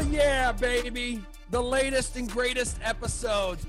[0.00, 1.20] Oh, yeah, baby.
[1.50, 3.66] The latest and greatest episodes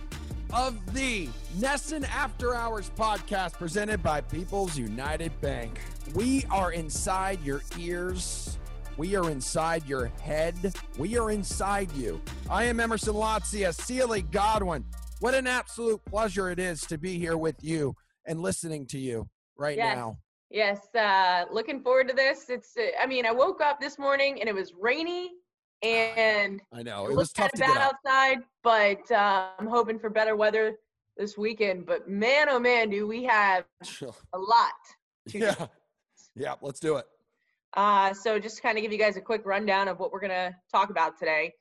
[0.54, 5.80] of the NESN After Hours podcast presented by People's United Bank.
[6.14, 8.60] We are inside your ears.
[8.96, 10.76] We are inside your head.
[11.00, 12.22] We are inside you.
[12.48, 14.86] I am Emerson Lotzia, Sealy Godwin.
[15.22, 17.96] What an absolute pleasure it is to be here with you
[18.28, 19.28] and listening to you
[19.58, 19.96] right Yes.
[19.96, 20.20] now.
[20.52, 22.52] Yes, uh, looking forward to this.
[22.52, 25.32] It's, uh, I mean, I woke up this morning and it was rainy
[25.84, 27.96] and I know it it was tough kind to bad up.
[28.06, 30.78] outside, but uh, I'm hoping for better weather
[31.18, 31.86] this weekend.
[31.86, 33.66] But man, oh man, do we have
[34.02, 34.72] a lot.
[35.32, 35.68] Yeah,
[36.36, 36.56] yeah.
[36.62, 37.06] Let's do it.
[37.76, 40.20] Uh, so just to kind of give you guys a quick rundown of what we're
[40.20, 41.54] going to talk about today.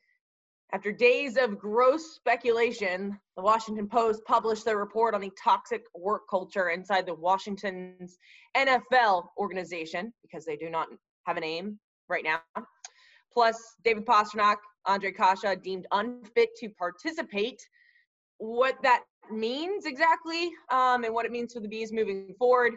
[0.71, 6.23] After days of gross speculation, the Washington Post published their report on the toxic work
[6.29, 8.17] culture inside the Washington's
[8.55, 10.87] NFL organization because they do not
[11.25, 12.39] have a name right now.
[13.31, 17.61] Plus, David Pastrnak, Ondrej Kase deemed unfit to participate.
[18.37, 22.73] What that means exactly um, and what it means for the B's moving forward.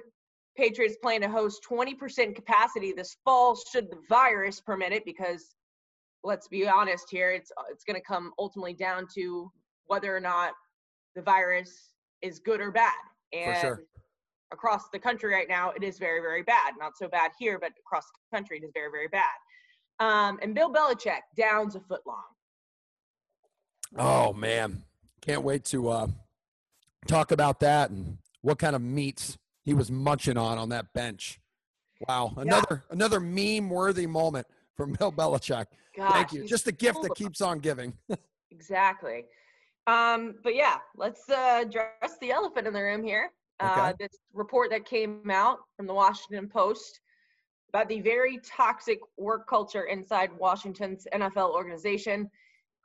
[0.56, 5.54] Patriots plan to host 20% capacity this fall should the virus permit it because
[6.24, 9.50] let's be honest here it's it's going to come ultimately down to
[9.86, 10.52] whether or not
[11.14, 12.92] the virus is good or bad
[13.32, 13.82] and sure.
[14.52, 17.72] across the country right now it is very very bad not so bad here but
[17.78, 19.22] across the country it is very very bad
[20.02, 22.24] um, and Bill Belichick downs a foot long
[23.96, 24.82] Oh man,
[25.20, 26.06] can't wait to uh,
[27.06, 31.38] talk about that and what kind of meats he was munching on on that bench.
[32.08, 35.66] Wow, another another meme worthy moment from Bill Belichick.
[35.96, 36.46] Gosh, Thank you.
[36.46, 37.92] Just a gift that keeps on giving.
[38.50, 39.24] Exactly.
[39.86, 43.30] Um, but yeah, let's uh, address the elephant in the room here.
[43.60, 43.94] Uh, Okay.
[43.98, 47.00] this report that came out from the Washington Post
[47.72, 52.30] about the very toxic work culture inside Washington's NFL organization.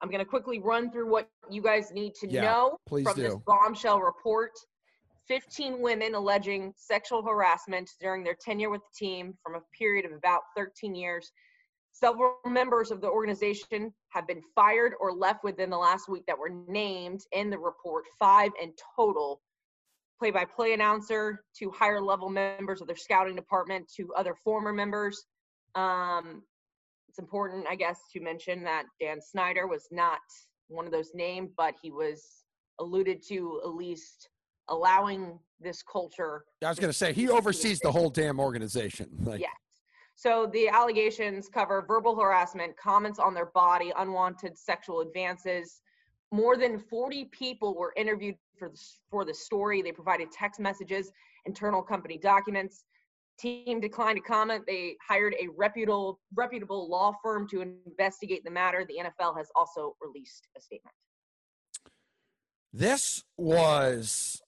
[0.02, 3.36] I'm going to quickly run through what you guys need to Yeah, know from this
[3.46, 4.52] bombshell report.
[5.28, 10.14] 15 women alleging sexual harassment during their tenure with the team from a period of
[10.14, 11.32] about 13 years.
[11.92, 16.38] Several members of the organization have been fired or left within the last week that
[16.38, 19.42] were named in the report, five in total.
[20.20, 24.74] Play by play announcer to higher level members of their scouting department to other former
[24.74, 25.26] members.
[25.76, 26.42] Um,
[27.08, 30.20] it's important, I guess, to mention that Dan Snyder was not
[30.68, 32.44] one of those named, but he was
[32.80, 34.30] alluded to at least
[34.70, 39.10] allowing this culture I was going to say he oversees the whole damn organization.
[39.24, 39.52] Like, Yes.
[40.16, 45.82] So the allegations cover verbal harassment, comments on their body, unwanted sexual advances.
[46.32, 48.80] More than 40 people were interviewed for the,
[49.10, 49.82] for the story.
[49.82, 51.12] They provided text messages,
[51.46, 52.86] internal company documents.
[53.40, 54.64] Team declined to comment.
[54.66, 58.84] They hired a reputable reputable law firm to investigate the matter.
[58.88, 60.96] The NFL has also released a statement.
[62.74, 64.42] This was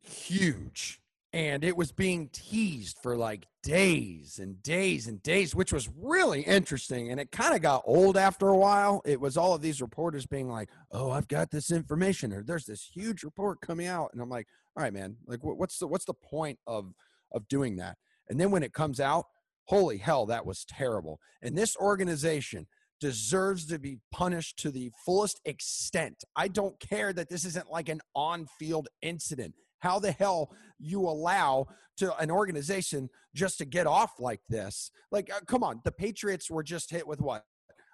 [0.00, 1.00] huge.
[1.34, 6.42] And it was being teased for like days and days and days, which was really
[6.42, 7.10] interesting.
[7.10, 9.02] And it kind of got old after a while.
[9.04, 12.66] It was all of these reporters being like, oh, I've got this information, or there's
[12.66, 14.10] this huge report coming out.
[14.12, 14.46] And I'm like,
[14.76, 16.92] all right, man, like what's the what's the point of
[17.32, 17.96] of doing that?
[18.28, 19.26] And then when it comes out,
[19.64, 21.20] holy hell, that was terrible.
[21.42, 22.66] And this organization
[23.00, 26.24] deserves to be punished to the fullest extent.
[26.36, 29.54] I don't care that this isn't like an on field incident.
[29.82, 31.66] How the hell you allow
[31.96, 34.90] to an organization just to get off like this?
[35.10, 37.44] Like, uh, come on, the Patriots were just hit with what?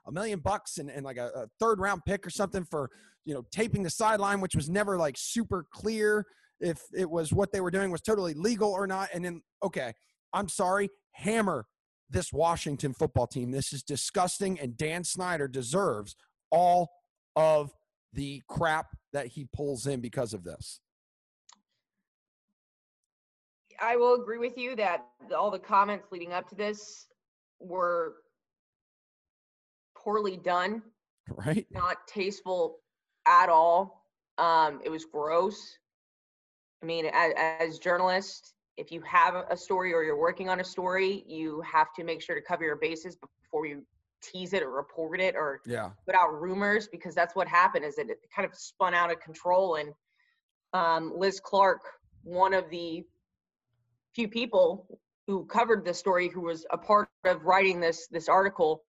[0.06, 2.90] A million bucks and, and like a, a third round pick or something for,
[3.24, 6.26] you know, taping the sideline, which was never like super clear
[6.60, 9.08] if it was what they were doing was totally legal or not.
[9.14, 9.94] And then, okay,
[10.34, 11.66] I'm sorry, hammer
[12.10, 13.50] this Washington football team.
[13.50, 16.16] This is disgusting, and Dan Snyder deserves
[16.50, 16.90] all
[17.36, 17.70] of
[18.12, 20.80] the crap that he pulls in because of this.
[23.80, 25.04] I will agree with you that
[25.36, 27.06] all the comments leading up to this
[27.60, 28.14] were
[29.96, 30.82] poorly done,
[31.28, 31.66] Right?
[31.70, 32.78] not tasteful
[33.26, 34.04] at all.
[34.38, 35.76] Um, it was gross.
[36.82, 40.64] I mean, as, as journalists, if you have a story or you're working on a
[40.64, 43.84] story, you have to make sure to cover your bases before you
[44.22, 45.90] tease it or report it or Yeah.
[46.06, 49.20] put out rumors because that's what happened is that it kind of spun out of
[49.20, 49.92] control and
[50.72, 51.82] um, liz clarke
[52.24, 53.04] one of the
[54.18, 54.84] few people
[55.28, 58.82] who covered this story who was a part of writing this this article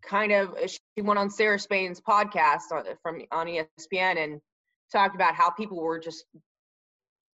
[0.00, 4.40] kind of she went on sarah spain's podcast on, from on espn and
[4.92, 6.24] talked about how people were just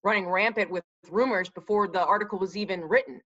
[0.03, 3.21] running rampant with rumors before the article was even written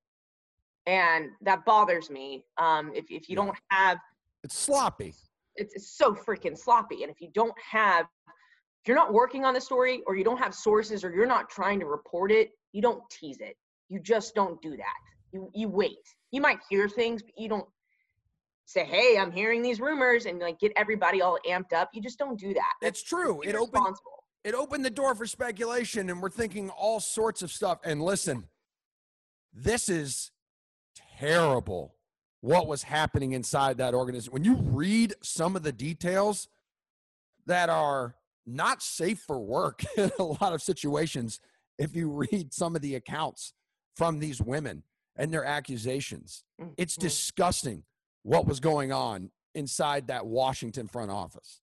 [0.86, 3.44] and that bothers me um, if, if you Yeah.
[3.44, 3.98] don't have
[4.42, 5.14] It's sloppy.
[5.54, 7.02] It's, it's so freaking sloppy.
[7.02, 10.36] And if you don't have, if you're not working on the story or you don't
[10.38, 13.56] have sources or you're not trying to report it, you don't tease it.
[13.88, 14.94] You just don't do that.
[15.32, 15.98] You you wait.
[16.32, 17.66] You might hear things, but you don't
[18.64, 21.90] say, "Hey, I'm hearing these rumors," and like get everybody all amped up.
[21.92, 22.72] You just don't do that.
[22.82, 23.42] It's true.
[23.42, 23.96] It opened
[24.46, 27.80] it opened the door for speculation, and we're thinking all sorts of stuff.
[27.82, 28.44] And listen,
[29.52, 30.30] this is
[31.18, 31.96] terrible.
[32.42, 34.32] What was happening inside that organization?
[34.32, 36.48] When you read some of the details
[37.46, 38.14] that are
[38.46, 41.40] not safe for work in a lot of situations,
[41.78, 43.52] if you read some of the accounts
[43.94, 44.82] from these women
[45.16, 46.44] and their accusations,
[46.76, 47.00] it's Mhm.
[47.00, 47.84] disgusting
[48.22, 51.60] what was going on inside that Washington front office.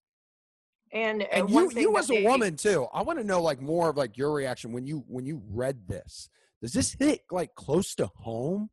[0.92, 2.88] And, uh, And you, you as a they- woman too.
[2.94, 5.88] I want to know like more of like your reaction when you when you read
[5.88, 6.30] this.
[6.62, 8.69] Does this hit like close to home?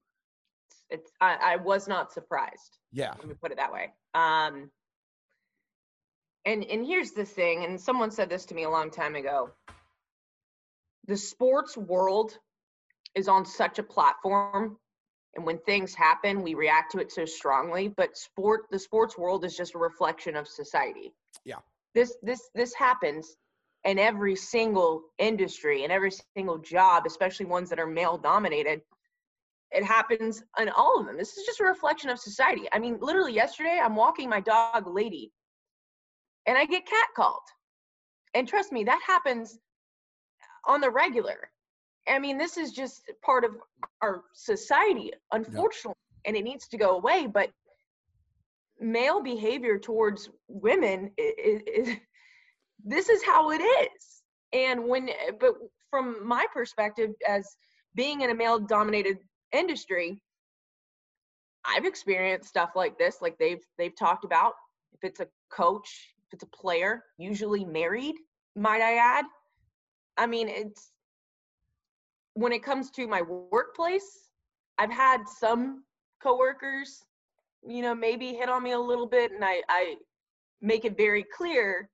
[0.91, 2.79] it's I, I was not surprised.
[2.93, 3.15] Yeah.
[3.19, 4.71] let me put it that way um
[6.45, 9.51] and and here's the thing and someone said this to me a long time ago
[11.11, 12.39] the sports world
[13.17, 14.79] is on such a platform
[15.35, 19.45] and when things happen we react to it so strongly but sport the sports world
[19.45, 21.13] is just a reflection of society
[21.45, 21.57] Yeah.
[21.95, 23.37] this this this happens
[23.85, 28.81] in every single industry and every single job especially ones that are male dominated
[29.73, 31.17] it happens in all of them.
[31.17, 32.63] This is just a reflection of society.
[32.73, 35.31] I mean, literally yesterday, I'm walking my dog, Lady,
[36.47, 37.47] and I get catcalled.
[38.35, 39.59] And trust me, that happens
[40.67, 41.51] on the regular.
[42.09, 43.53] I mean, this is just part of
[44.03, 47.27] our society, unfortunately, and it needs to go away.
[47.27, 47.51] But
[48.81, 51.97] male behavior towards women is, is
[52.85, 54.23] this is how it is.
[54.53, 55.55] And when, but
[55.91, 57.57] from my perspective, as
[57.95, 59.19] being in a male dominated
[59.53, 60.23] industry
[61.65, 64.53] i've experienced stuff like this like they've they've talked about
[64.93, 68.15] if it's a coach if it's a player usually married
[68.57, 69.25] might i add
[70.21, 70.93] i mean it's
[72.35, 74.29] when it comes to my workplace
[74.79, 75.83] i've had some
[76.23, 77.03] coworkers
[77.67, 79.95] you know maybe hit on me a little bit and i i
[80.61, 81.89] make it very clear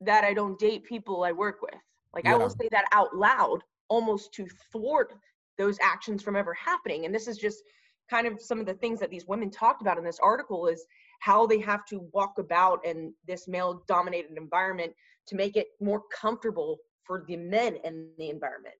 [0.00, 1.80] that i don't date people i work with.
[2.12, 5.12] Like i will say that out loud almost to thwart
[5.58, 7.04] those actions from ever happening.
[7.04, 7.62] And this is just
[8.10, 10.84] kind of some of the things that these women talked about in this article is
[11.20, 14.92] how they have to walk about in this male dominated environment
[15.26, 18.74] to make it more comfortable for the men in the environment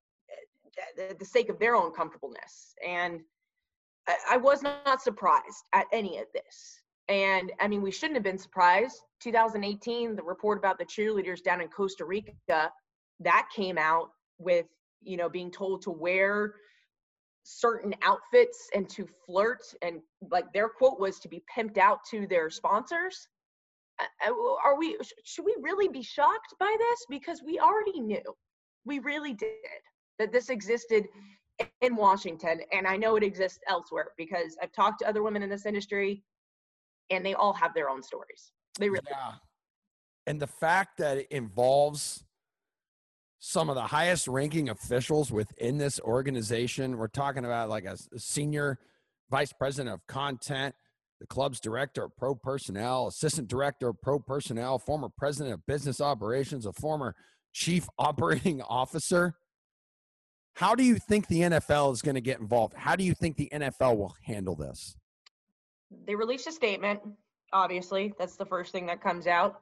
[0.99, 2.75] eh, at the sake of their own comfortableness.
[2.87, 3.21] And
[4.31, 6.81] I, was not surprised at any of this.
[7.09, 9.01] And i mean we shouldn't have been surprised.
[9.21, 12.33] 2018 the report about the cheerleaders down in costa rica
[13.21, 14.67] that came out with
[15.03, 16.55] you know being told to wear
[17.45, 22.27] certain outfits and to flirt and like their quote was to be pimped out to
[22.27, 23.29] their sponsors
[24.27, 27.07] are we should we really be shocked by this?
[27.11, 28.23] Because we already knew.
[28.85, 29.51] We really did
[30.19, 31.07] that this existed
[31.83, 35.51] in washington and i know it exists elsewhere because i've talked to other women in
[35.51, 36.23] this industry
[37.13, 38.53] and they all have their own stories.
[38.79, 39.35] They really Yeah.
[40.27, 42.25] And the fact that it involves
[43.39, 48.79] some of the highest ranking officials within this organization, we're talking about like a senior
[49.31, 50.75] vice president of content,
[51.23, 56.01] the club's director of pro personnel, assistant director of pro personnel, former president of business
[56.01, 57.15] operations, a former
[57.53, 59.35] chief operating officer.
[60.55, 62.75] How do you think the NFL is going to get involved?
[62.77, 64.97] How do you think the NFL will handle this?
[66.07, 67.01] they released a statement
[67.53, 69.61] obviously that's the first thing that comes out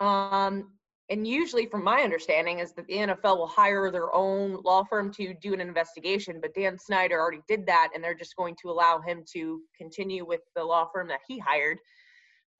[0.00, 0.68] um,
[1.10, 5.12] and usually from my understanding is that the nfl will hire their own law firm
[5.12, 8.70] to do an investigation but dan snyder already did that and they're just going to
[8.70, 11.78] allow him to continue with the law firm that he hired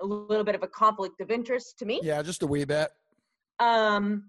[0.03, 2.91] a little bit of a conflict of interest to me Yeah, just a wee bit.
[3.61, 4.25] um,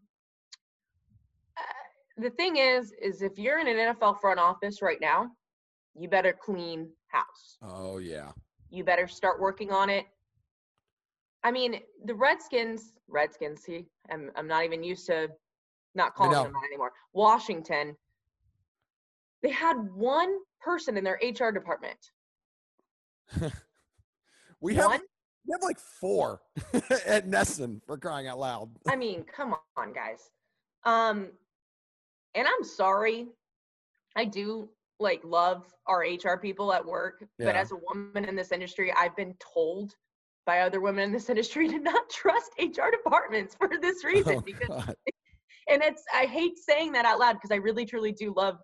[1.58, 5.30] uh, the thing is is if you're in an nfl front office right now
[5.96, 8.32] you better clean house Oh, yeah.
[8.70, 10.06] you better start working on it.
[11.44, 15.30] I mean, the Redskins, Redskins, see, I'm, I'm not even used to
[15.96, 16.92] not calling them that anymore.
[17.14, 17.96] Washington,
[19.42, 21.98] they had one person in their HR department.
[24.62, 24.92] We have
[25.48, 26.42] we have like four
[27.06, 28.70] at NESN for crying out loud.
[28.88, 30.30] I mean, come on, guys.
[30.86, 31.32] Um,
[32.36, 33.28] and I'm sorry.
[34.16, 34.70] I do
[35.00, 39.16] like love our HR people at work, but as a woman in this industry, I've
[39.16, 39.96] been told
[40.46, 44.36] by other women in this industry to not trust HR departments for this oh, reason
[44.38, 44.96] Oh, because God.
[45.70, 48.58] and it's I hate saying that out loud because I really truly do love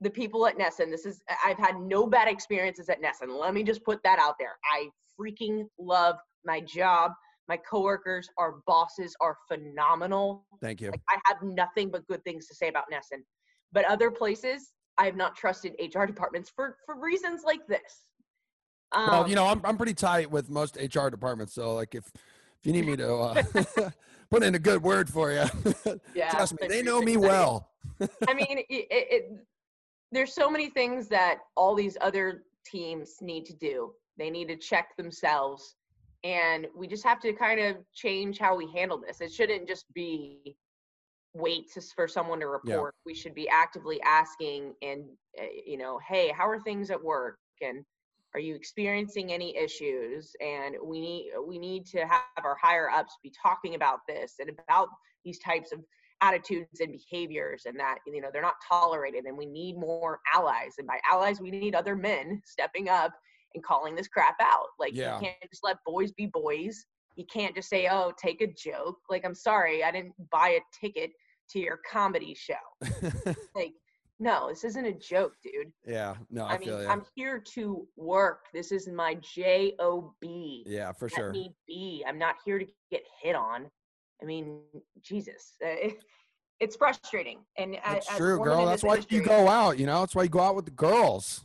[0.00, 3.38] the people at NESN, this is I've had no bad experiences at NESN.
[3.38, 4.56] Let me just put that out there.
[4.72, 4.88] I
[5.20, 7.12] freaking love my job.
[7.48, 10.46] My coworkers, our bosses are phenomenal.
[10.60, 10.90] Thank you.
[10.90, 13.22] Like, I have nothing but good things to say about NESN.
[13.72, 18.04] But other places, I have not trusted HR departments for for reasons like this.
[18.92, 22.06] Um, well, you know, I'm I'm pretty tight with most HR departments, so like if
[22.14, 23.42] if you need me to uh,
[24.30, 25.44] put in a good word for you,
[26.14, 27.70] yeah, trust me, they know me well.
[28.26, 29.46] I mean, it, it, it,
[30.12, 33.92] there's so many things that all these other teams need to do.
[34.16, 35.76] They need to check themselves,
[36.24, 39.20] and we just have to kind of change how we handle this.
[39.20, 40.56] It shouldn't just be
[41.34, 42.76] wait to, for someone to Yeah.
[42.76, 42.94] report.
[43.04, 45.04] We should be actively asking, and
[45.40, 47.38] uh, you know, hey, how are things at work?
[47.60, 47.84] And
[48.34, 50.32] are you experiencing any issues?
[50.40, 54.50] And we need we need to have our higher ups be talking about this and
[54.50, 54.88] about
[55.24, 55.80] these types of
[56.20, 60.74] attitudes and behaviors and that you know they're not tolerated and we need more allies.
[60.78, 63.12] And by allies we need other men stepping up
[63.54, 64.66] and calling this crap out.
[64.78, 65.14] Like Yeah.
[65.14, 66.84] you can't just let boys be boys.
[67.16, 68.98] You can't just say oh take a joke.
[69.08, 71.10] Like i'm sorry i didn't buy a ticket
[71.50, 72.54] to your comedy show.
[73.54, 73.72] Like
[74.20, 76.88] no this isn't a joke dude yeah, no, I, i, mean feel you.
[76.88, 80.08] i'm here to work this is my job
[80.68, 81.32] yeah, for let sure.
[81.32, 82.04] me be.
[82.06, 83.66] I'm not here to get hit on.
[84.22, 84.60] I mean,
[85.00, 86.04] Jesus, uh, it,
[86.60, 87.38] it's frustrating.
[87.56, 88.66] And That's as true, woman girl.
[88.66, 89.78] That's why you go out.
[89.78, 91.44] You know, that's why you go out with the girls.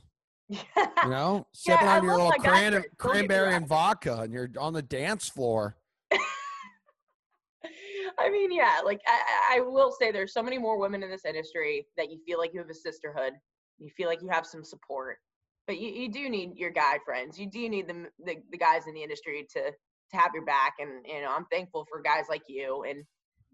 [1.03, 3.67] You know, sipping I on your love little cran- friends, don't get me cranberry and
[3.67, 5.75] vodka, and you're on the dance floor.
[8.19, 11.25] I mean, yeah, like I, I will say there's so many more women in this
[11.25, 13.33] industry that you feel like you have a sisterhood.
[13.79, 15.17] You feel like you have some support,
[15.67, 17.39] but you, you do need your guy friends.
[17.39, 20.73] You do need the, the the guys in the industry to to have your back.
[20.79, 22.83] And you know, I'm thankful for guys like you.
[22.87, 23.03] And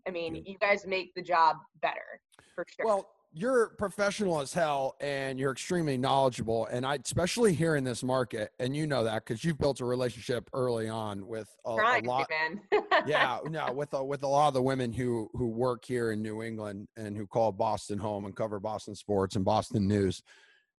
[0.08, 0.48] I mean, Good.
[0.48, 2.20] you guys make the job better
[2.54, 2.86] for sure.
[2.86, 6.66] Well, you're professional as hell and you're extremely knowledgeable.
[6.68, 9.86] And I, especially here in this market, and you know that because you've built a
[9.86, 12.28] relationship early on with a, a lot.
[12.30, 12.62] man.
[13.06, 16.22] yeah, no, with a, with a lot of the women who who work here in
[16.22, 20.24] New England and who call Boston home and cover Boston sports and Boston news.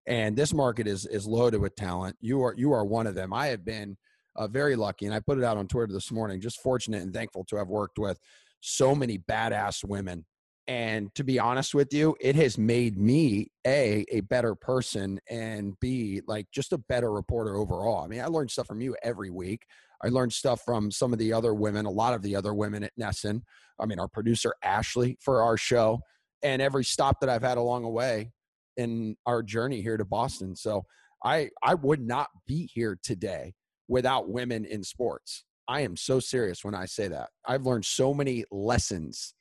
[0.06, 2.16] And this market is is loaded with talent.
[2.20, 3.32] You are you are one of them.
[3.32, 3.96] I have been
[4.34, 6.40] uh, very lucky, and I put it out on Twitter this morning.
[6.40, 8.18] Just fortunate and thankful to have worked with
[8.60, 10.24] so many badass women.
[10.70, 15.74] And to be honest with you, it has made me a a better person and
[15.80, 18.04] b like just a better reporter overall.
[18.04, 19.66] I mean, I learn stuff from you every week.
[20.00, 22.84] I learned stuff from some of the other women, a lot of the other women
[22.84, 23.42] at NESN.
[23.80, 25.98] I mean, our producer Ashley for our show,
[26.44, 28.30] and every stop that I've had along the way
[28.76, 30.54] in our journey here to Boston.
[30.54, 30.84] So
[31.24, 33.54] I I would not be here today
[33.88, 35.44] without women in sports.
[35.66, 37.30] I am so serious when I say that.
[37.44, 39.34] I've learned so many lessons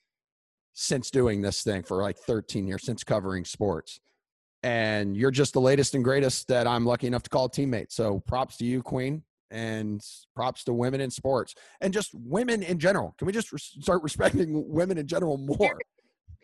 [0.74, 4.00] since doing this thing for like 13 years, since covering sports.
[4.64, 7.92] And you're just the latest and greatest that I'm lucky enough to call a teammate.
[7.92, 10.02] So props to you, Queen, and
[10.36, 13.16] props to women in sports and just women in general.
[13.18, 15.78] Can we just res- start respecting women in general more?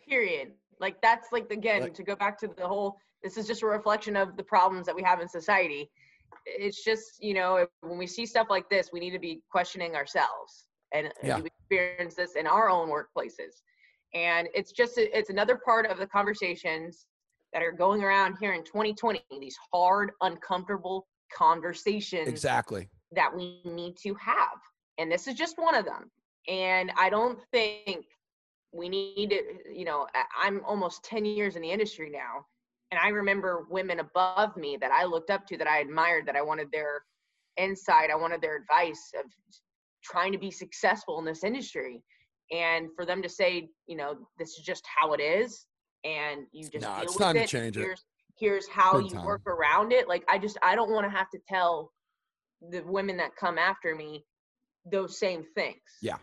[0.08, 3.64] period like that's like again Like- to go back to the whole this is just
[3.64, 5.90] a reflection of the problems that we have in society
[6.46, 9.42] it's just you know if, when we see stuff like this we need to be
[9.50, 11.40] questioning ourselves and Yeah.
[11.40, 13.64] we experience this in our own workplaces
[14.16, 17.06] and it's just it's another part of the conversations
[17.54, 22.90] that are going around here in 2020 these hard uncomfortable conversations Exactly.
[23.12, 24.60] that we need to have.
[24.98, 26.10] And this is just one of them.
[26.48, 28.06] And I don't think
[28.72, 29.42] we need to,
[29.74, 30.08] you know,
[30.42, 32.46] I'm almost 10 years in the industry now.
[32.92, 36.36] And I remember women above me that I looked up to, that I admired, that
[36.36, 37.04] I wanted their
[37.58, 39.26] insight, I wanted their advice of
[40.04, 42.04] trying to be successful in this industry.
[42.52, 45.66] And for them to say, you know, this is just how it is,
[46.04, 47.48] and you just Nah, deal it's with time to it.
[47.50, 47.82] change it.
[47.82, 48.04] here's,
[48.38, 49.26] Here's how Big you time.
[49.26, 50.08] work around it.
[50.10, 51.92] Like I just, I don't want to have to tell
[52.70, 54.26] the women that come after me
[54.92, 55.80] those same things.
[56.02, 56.18] Yeah.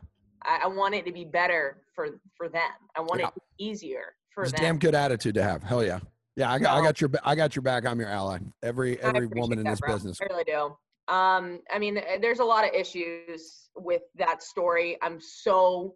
[0.45, 2.71] I, I want it to be better for for them.
[2.97, 3.29] I want Yeah.
[3.29, 4.62] it easier for It's a them.
[4.62, 5.62] damn good attitude to have.
[5.62, 6.00] Hell yeah.
[6.37, 7.85] Yeah, I got, I got your, I got your back.
[7.87, 8.38] I'm your ally.
[8.62, 9.93] Every, every woman in that, this bro.
[9.95, 10.19] business.
[10.21, 10.75] I really do.
[11.12, 14.97] Um, I mean, there's a lot of issues with that story.
[15.02, 15.95] I'm so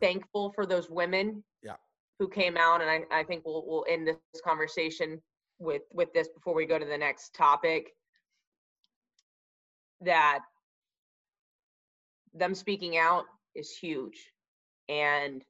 [0.00, 1.76] thankful for those women Yeah.
[2.18, 5.22] who came out, and I, I think we'll we'll end this conversation
[5.58, 7.94] with with this before we go to the next topic.
[10.00, 10.40] That
[12.34, 13.24] them speaking out
[13.54, 14.32] is huge,
[14.88, 15.42] and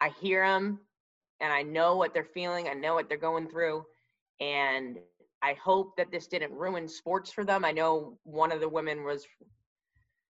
[0.00, 0.80] I hear them,
[1.40, 2.68] and I know what they're feeling.
[2.68, 3.84] I know what they're going through,
[4.40, 4.98] and
[5.42, 7.64] I hope that this didn't ruin sports for them.
[7.64, 9.26] I know one of the women was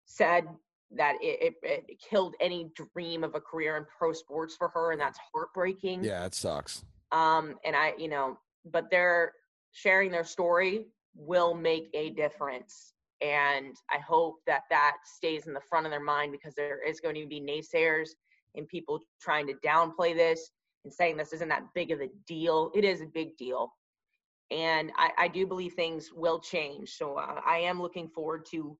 [0.04, 0.44] said
[0.92, 4.92] that it, it, it killed any dream of a career in pro sports for her,
[4.92, 6.04] and that's heartbreaking.
[6.04, 6.84] Yeah, it sucks.
[7.12, 9.32] Um, and I, you know, but they're
[9.72, 12.92] sharing their story will make a difference.
[13.20, 17.00] And I hope that that stays in the front of their mind because there is
[17.00, 18.08] going to be naysayers
[18.54, 20.50] and people trying to downplay this
[20.84, 22.70] and saying this isn't that big of a deal.
[22.74, 23.72] It is a big deal.
[24.50, 26.90] And I, I do believe things will change.
[26.90, 28.76] So uh, I am looking forward to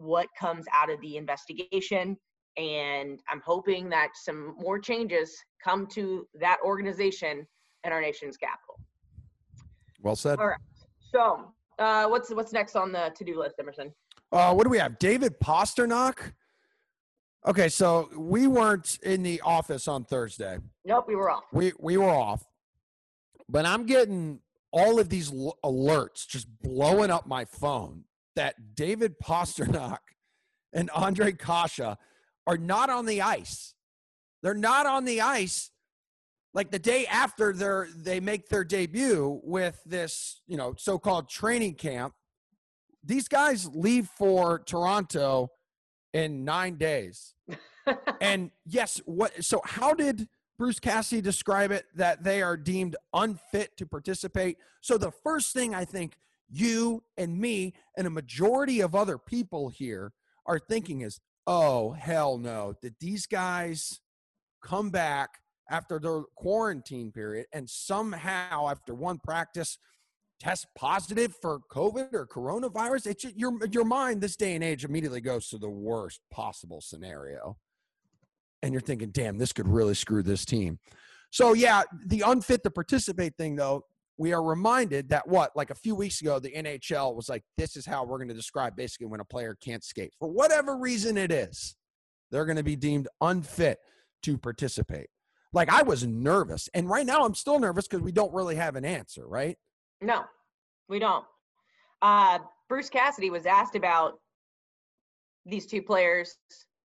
[0.00, 2.16] what comes out of the investigation.
[2.56, 7.46] And I'm hoping that some more changes come to that organization
[7.84, 8.80] and our nation's capital.
[10.02, 10.38] Well said.
[10.38, 10.58] All right.
[11.12, 13.92] So, uh, what's what's next on the to-do list, Emerson?
[14.32, 14.98] Uh, what do we have?
[14.98, 16.32] David Pastrnak.
[17.46, 20.58] Okay, so we weren't in the office on Thursday.
[20.84, 21.44] Nope, we were off.
[21.52, 22.44] We we were off,
[23.48, 24.40] but I'm getting
[24.72, 28.04] all of these l- alerts just blowing up my phone
[28.40, 29.98] that David Pastrnak
[30.72, 31.94] and Ondrej Kase
[32.46, 33.74] are not on the ice.
[34.42, 35.70] They're not on the ice
[36.54, 41.74] like the day after their they make their debut with this, you know, so-called training
[41.74, 42.14] camp.
[43.04, 45.50] These guys leave for Toronto
[46.14, 47.34] in 9 days.
[48.22, 53.76] and yes, what so how did Bruce Cassidy describe it that they are deemed unfit
[53.76, 54.56] to participate?
[54.80, 56.16] So the first thing I think
[56.50, 60.12] you and me and a majority of other people here
[60.46, 62.74] are thinking is, "Oh, hell no.
[62.82, 64.00] Did these guys
[64.62, 65.38] come back
[65.70, 69.78] after their quarantine period and somehow after one practice
[70.40, 75.20] test positive for COVID or coronavirus, it's your your mind this day and age immediately
[75.20, 77.58] goes to the worst possible scenario,
[78.62, 80.78] and you're thinking, "Damn, this could really screw this team."
[81.30, 83.84] So yeah, the unfit to participate thing though,
[84.20, 87.74] we are reminded that what like a few weeks ago the NHL was like, "This
[87.74, 91.16] is how we're going to describe basically when a player can't skate for whatever reason
[91.16, 91.74] it is,
[92.30, 93.78] they're going to be deemed unfit
[94.24, 95.08] to participate."
[95.54, 98.76] Like I was nervous, and right now I'm still nervous because we don't really have
[98.76, 99.56] an answer, right?
[100.02, 100.24] No,
[100.86, 101.24] we don't.
[102.02, 104.18] Uh, Bruce Cassidy was asked about
[105.46, 106.36] these two players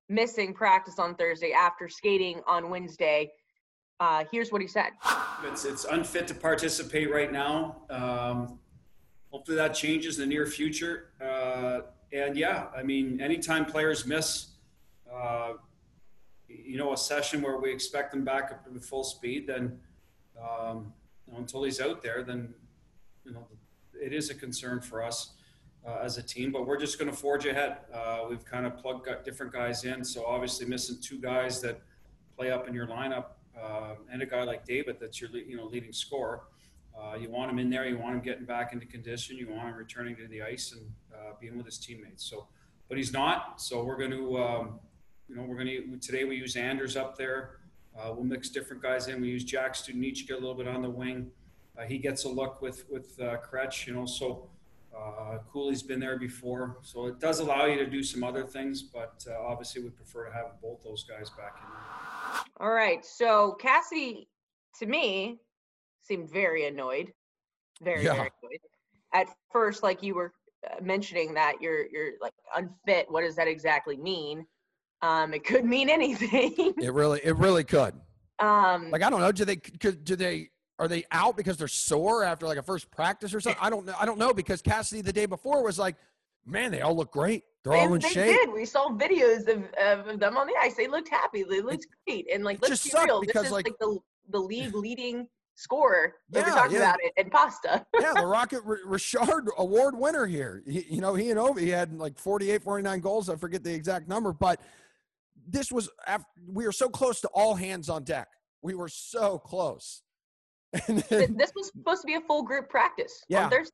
[0.08, 3.30] missing practice on Thursday after skating on Wednesday.
[4.00, 4.92] Uh, here's what he said.
[5.46, 7.78] It's it's unfit to participate right now.
[7.90, 8.60] Um,
[9.32, 11.12] hopefully that changes in the near future.
[11.22, 11.82] Uh,
[12.12, 14.48] and yeah, I mean, anytime players miss,
[15.12, 15.54] uh,
[16.48, 19.80] you know, a session where we expect them back up to full speed, then
[20.40, 20.94] um,
[21.26, 22.54] you know, until he's out there, then
[23.24, 23.48] you know,
[23.94, 25.32] it is a concern for us
[25.88, 26.52] uh, as a team.
[26.52, 27.78] But we're just going to forge ahead.
[27.94, 31.82] Uh, we've kind of plugged different guys in, so obviously missing two guys that
[32.36, 33.26] play up in your lineup,
[33.62, 36.42] uh, and a guy like David that's your you know leading scorer.
[36.98, 37.86] Uh, you want him in there.
[37.86, 39.38] You want him getting back into condition.
[39.38, 42.24] You want him returning to the ice and uh, being with his teammates.
[42.24, 42.48] So,
[42.88, 43.62] but he's not.
[43.62, 44.80] So we're going to, um,
[45.28, 46.24] you know, we're going to today.
[46.24, 47.58] We use Anders up there.
[47.98, 49.22] Uh, we'll mix different guys in.
[49.22, 51.32] We use Jack Studnicka a little bit on the wing.
[51.78, 54.06] Uh, he gets a look with with uh, Kretsch, you know.
[54.06, 54.50] So
[54.98, 58.82] uh, Coyle's been there before, so it does allow you to do some other things.
[58.82, 61.70] But uh, obviously, we prefer to have both those guys back in.
[61.70, 62.15] There.
[62.60, 63.04] All right.
[63.06, 64.28] So Cassidy,
[64.80, 65.40] to me,
[66.02, 67.12] seemed very annoyed.
[67.82, 68.14] Very, Yeah.
[68.16, 68.60] very annoyed.
[69.14, 70.34] At first, like you were
[70.70, 73.08] uh, mentioning that you're you're like unfit.
[73.10, 74.46] What does that exactly mean?
[75.02, 76.54] Um, it could mean anything.
[76.82, 77.94] It really, it really could.
[78.40, 79.32] um, Like I don't know.
[79.32, 79.58] Do they?
[79.58, 80.50] Could, do they?
[80.78, 83.62] Are they out because they're sore after like a first practice or something?
[83.62, 83.96] I don't know.
[83.98, 85.96] I don't know because Cassidy the day before was like,
[86.46, 87.44] "Man, they all look great.
[87.64, 88.52] They're all and in they shape." did.
[88.54, 89.64] We saw videos of,
[90.10, 90.76] of them on the ice.
[90.76, 91.44] They looked happy.
[91.44, 92.28] They looked great.
[92.34, 93.22] And like, it let's just be real.
[93.22, 93.98] This because, is like- like, the
[94.30, 96.14] the league leading scorer.
[96.30, 96.80] Yeah, we're talking yeah.
[96.90, 97.86] about it and pasta.
[98.00, 100.64] yeah, the Rocket R- Richard Award winner here.
[100.68, 103.30] He, you know, he and Ovi had like 48, 49 goals.
[103.30, 104.60] I forget the exact number, but
[105.48, 108.28] this was after we were so close to all hands on deck.
[108.62, 110.02] We were so close.
[110.88, 113.46] And then this was supposed to be a full group practice Yeah.
[113.46, 113.72] on Thursday.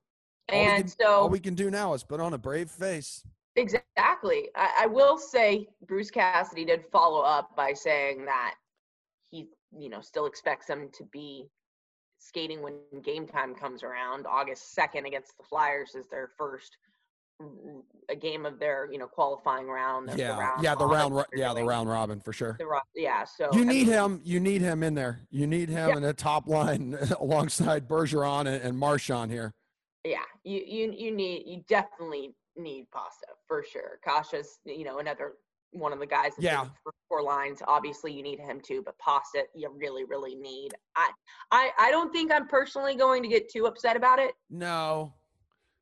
[0.53, 3.23] All And can- so all we can do now is put on a brave face.
[3.55, 4.49] Exactly.
[4.55, 8.55] I, I will say Bruce Cassidy did follow up by saying that
[9.29, 11.49] he, you know, still expects them to be
[12.19, 14.25] skating when game time comes around.
[14.27, 16.77] August 2nd against the Flyers is their first
[18.09, 20.11] a game of their, you know, qualifying round.
[20.15, 22.55] Yeah, round yeah, the round, ro- yeah, the round robin for sure.
[22.59, 24.21] The ro- yeah, so You I need mean, him.
[24.23, 25.21] You need him in there.
[25.31, 25.95] You need him Yeah.
[25.97, 29.53] in the top line alongside Bergeron and, and Marchand here.
[30.03, 33.99] Yeah, you you you need you definitely need pasta for sure.
[34.03, 35.33] Kase's you know another
[35.71, 36.33] one of the guys.
[36.37, 36.65] Yeah.
[37.07, 37.61] four lines.
[37.67, 40.71] Obviously, you need him too, but pasta you really really need.
[40.95, 41.11] I
[41.51, 44.33] I I don't think I'm personally going to get too upset about it.
[44.49, 45.13] No,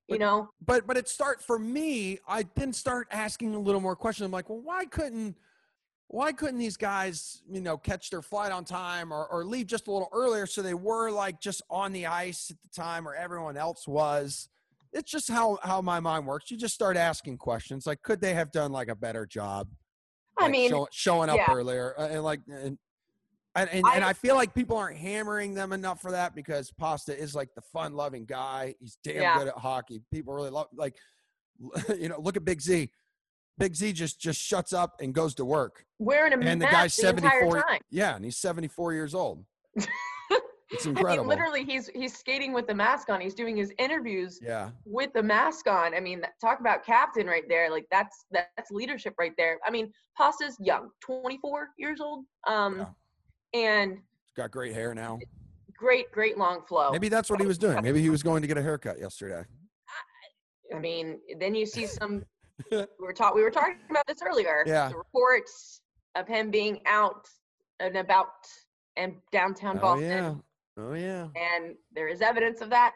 [0.08, 2.20] You know, but but it start for me.
[2.28, 4.26] I then start asking a little more questions.
[4.26, 5.36] I'm like, well, why couldn't
[6.12, 9.88] why couldn't these guys, you know, catch their flight on time or, or leave just
[9.88, 13.14] a little earlier so they were like just on the ice at the time or
[13.14, 14.50] everyone else was?
[14.92, 16.50] It's just how how my mind works.
[16.50, 19.70] You just start asking questions like, could they have done like a better job?
[20.40, 21.54] I like, mean, show, showing up yeah.
[21.54, 22.80] earlier uh, and like and
[23.56, 26.72] and, and, I- and I feel like people aren't hammering them enough for that because
[26.72, 28.74] Pasta is like the fun loving guy.
[28.80, 29.38] He's damn Yeah.
[29.38, 30.02] good at hockey.
[30.12, 30.96] People really love like
[31.96, 32.90] you know, look at Big Z.
[33.60, 35.86] Big Z just just shuts up and goes to work.
[36.00, 37.82] wearing a And the guy's the entire 74 time.
[37.92, 39.46] Yeah, and he's 74 years old.
[40.72, 41.28] It's I mean, incredible.
[41.28, 43.20] literally, he's he's skating with the mask on.
[43.20, 44.70] He's doing his interviews yeah.
[44.86, 45.96] with the mask on.
[45.96, 47.72] I mean, talk about captain right there.
[47.72, 49.58] Like that's that's leadership right there.
[49.66, 52.26] I mean, Pasta's young, 24 years old.
[52.48, 52.86] Um,
[53.56, 55.18] and He's got great hair now.
[55.76, 56.92] great, great long flow.
[56.92, 57.82] Maybe that's what he was doing.
[57.82, 59.44] Maybe he was going to get a haircut yesterday.
[60.76, 62.24] I mean, then you see some.
[62.72, 63.36] We were talking.
[63.36, 64.64] We were talking about this earlier.
[64.66, 64.90] Yeah.
[64.90, 65.82] The reports
[66.16, 67.28] of him being out
[67.80, 68.28] and about
[68.98, 70.10] and downtown Oh Boston.
[70.10, 70.34] yeah.
[70.78, 71.28] Oh yeah.
[71.36, 72.96] and there is evidence of that.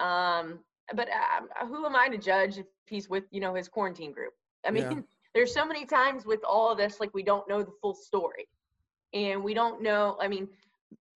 [0.00, 0.60] Um,
[0.94, 4.32] but uh, who am I to judge if he's with you know his quarantine group?
[4.66, 5.00] I mean, Yeah.
[5.34, 8.48] there's so many times with all of this, like we don't know the full story,
[9.12, 10.16] and we don't know.
[10.20, 10.48] I mean,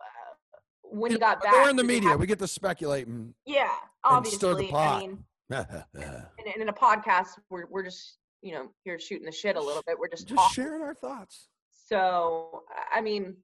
[0.00, 2.16] uh, when he got back, We're in the media.
[2.16, 3.68] We get to speculate and, yeah,
[4.04, 4.96] and stir the pot.
[4.96, 5.24] I mean,
[5.94, 9.60] and, and in a podcast, we're we're just you know here shooting the shit a
[9.60, 9.98] little bit.
[9.98, 10.54] We're just, just talking.
[10.54, 11.48] sharing our thoughts.
[11.70, 13.36] So I mean,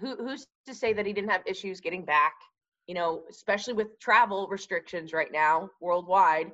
[0.00, 2.34] who who's to say that he didn't have issues getting back?
[2.86, 6.52] You know, especially with travel restrictions right now worldwide.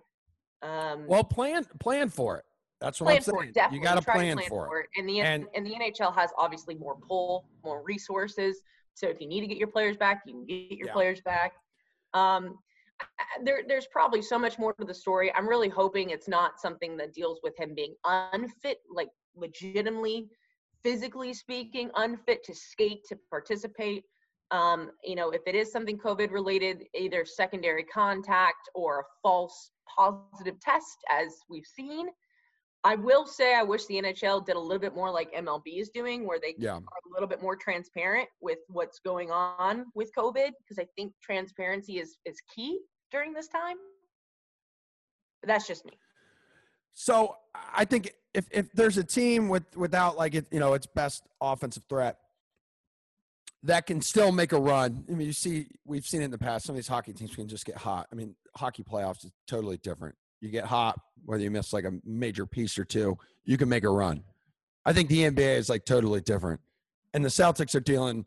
[0.62, 2.44] Um, Well, plan plan for it.
[2.80, 3.52] That's what I'm saying.
[3.54, 3.72] it.
[3.72, 4.86] You got to plan, for it.
[4.96, 8.60] And the And- and the NHL has obviously more pull, more resources.
[8.94, 10.92] So if you need to get your players back, you can get your Yeah.
[10.92, 11.54] players back.
[12.12, 12.58] Um,
[13.44, 15.32] there, there's probably so much more to the story.
[15.34, 20.28] I'm really hoping it's not something that deals with him being unfit, like legitimately,
[20.82, 24.04] physically speaking, unfit to skate, to participate.
[24.50, 29.72] Um, you know, if it is something COVID related, either secondary contact or a false
[29.94, 32.08] positive test, as we've seen.
[32.86, 35.88] I will say I wish the NHL did a little bit more like MLB is
[35.88, 36.74] doing, where they Yeah.
[36.76, 41.12] are a little bit more transparent with what's going on with COVID, because I think
[41.20, 42.78] transparency is is key
[43.10, 43.76] during this time.
[45.42, 45.98] But that's just me.
[46.94, 50.86] So I think if if there's a team with without like it, you know, its
[50.86, 52.18] best offensive threat
[53.64, 55.04] that can still make a run.
[55.08, 56.66] I mean, you see, we've seen it in the past.
[56.66, 58.06] Some of these hockey teams can just get hot.
[58.12, 60.14] I mean, hockey playoffs is totally different.
[60.40, 63.84] You get hot, whether you miss like a major piece or two, you can make
[63.84, 64.22] a run.
[64.84, 66.60] I think the NBA is like totally different,
[67.12, 68.26] and the Celtics are dealing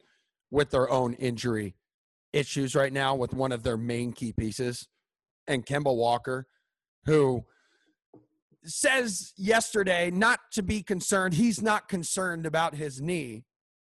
[0.51, 1.75] with their own injury
[2.33, 4.87] issues right now with one of their main key pieces,
[5.47, 6.47] and Kemba Walker,
[7.05, 7.45] who
[8.65, 11.33] says yesterday not to be concerned.
[11.33, 13.45] He's not concerned about his knee.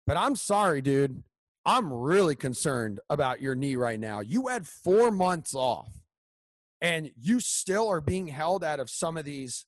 [0.07, 1.23] But I'm sorry, dude.
[1.65, 4.21] I'm really concerned about your knee right now.
[4.21, 5.93] You had four months off,
[6.81, 9.67] and you still are being held out of some of these,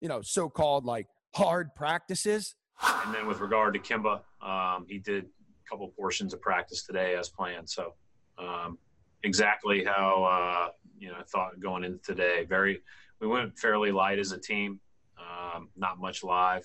[0.00, 2.54] you know, so called like hard practices.
[2.82, 7.16] And then with regard to Kemba, um, he did a couple portions of practice today
[7.16, 7.70] as planned.
[7.70, 7.94] So
[8.38, 8.78] um,
[9.22, 12.44] exactly how uh, you know I thought going into today.
[12.48, 12.82] Very,
[13.20, 14.80] we went fairly light as a team.
[15.18, 16.64] Um, not much live.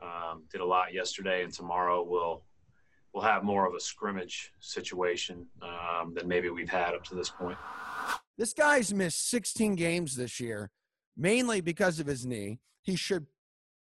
[0.00, 2.44] Um, did a lot yesterday, and tomorrow we'll
[3.12, 7.28] we'll have more of a scrimmage situation um, than maybe we've had up to this
[7.28, 7.58] point.
[8.38, 10.70] This guy's missed 16 games this year,
[11.16, 12.60] mainly because of his knee.
[12.82, 13.26] He should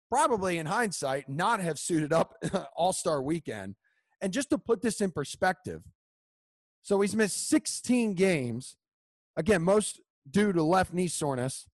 [0.09, 2.35] probably, in hindsight, not have suited up
[2.75, 3.75] All Star weekend.
[4.21, 5.81] And just to put this in perspective,
[6.83, 8.75] so he's missed 16 games.
[9.37, 11.67] Again, most due to left knee soreness.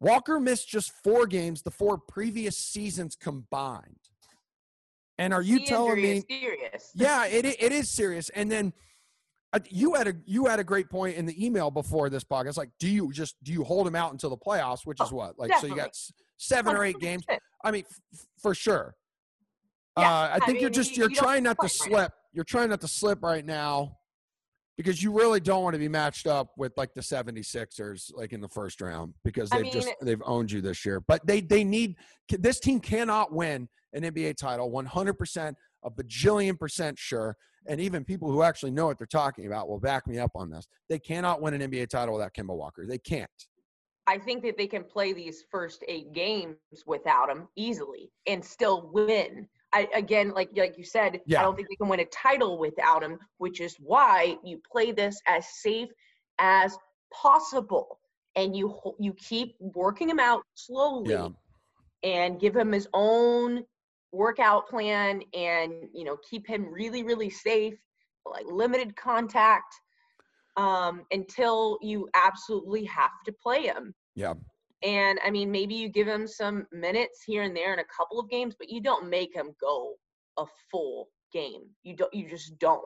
[0.00, 3.98] Walker missed just four games the four previous seasons combined.
[5.18, 6.90] And are you The telling me serious?
[6.94, 8.28] yeah, it it is serious.
[8.30, 8.74] And then
[9.70, 12.56] you had a you had a great point in the email before this podcast.
[12.56, 14.84] Like, do you just do you hold him out until the playoffs?
[14.84, 15.90] Which is Oh, what like so you got
[16.36, 17.24] seven or eight games.
[17.64, 18.94] I mean, f- for sure.
[19.98, 21.90] Yeah, uh, I I think you're just you- you're you trying not to fight right
[21.90, 22.12] slip.
[22.32, 23.96] You're trying not to slip right now
[24.76, 28.42] because you really don't want to be matched up with like the 76ers like in
[28.42, 31.00] the first round because they've just mean- they've owned you this year.
[31.00, 31.96] But they they need
[32.28, 35.54] this team cannot win an NBA title 100%
[35.86, 37.36] a bajillion percent sure
[37.68, 40.50] and even people who actually know what they're talking about will back me up on
[40.50, 40.66] this.
[40.88, 42.86] They cannot win an NBA title without Kemba Walker.
[42.86, 43.28] They can't.
[44.06, 48.88] I think that they can play these first eight games without him easily and still
[48.92, 49.48] win.
[49.72, 51.40] I again, like like you said, Yeah.
[51.40, 54.92] I don't think they can win a title without him, which is why you play
[54.92, 55.88] this as safe
[56.38, 56.78] as
[57.12, 57.98] possible,
[58.36, 61.30] and you you keep working him out slowly Yeah.
[62.04, 63.64] and give him his own
[64.12, 67.74] workout plan and you know keep him really really safe
[68.24, 69.74] like limited contact
[70.56, 73.94] um until you absolutely have to play him.
[74.14, 74.34] Yeah.
[74.82, 78.18] and i mean maybe you give him some minutes here and there in a couple
[78.18, 79.94] of games but you don't make him go
[80.38, 81.62] a full game.
[81.82, 82.82] You don't you just don't.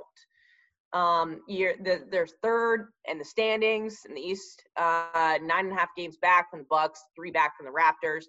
[0.92, 5.76] Um you're the, they're third in the standings in the east uh nine and a
[5.76, 8.24] half games back from the bucks three back from the raptors.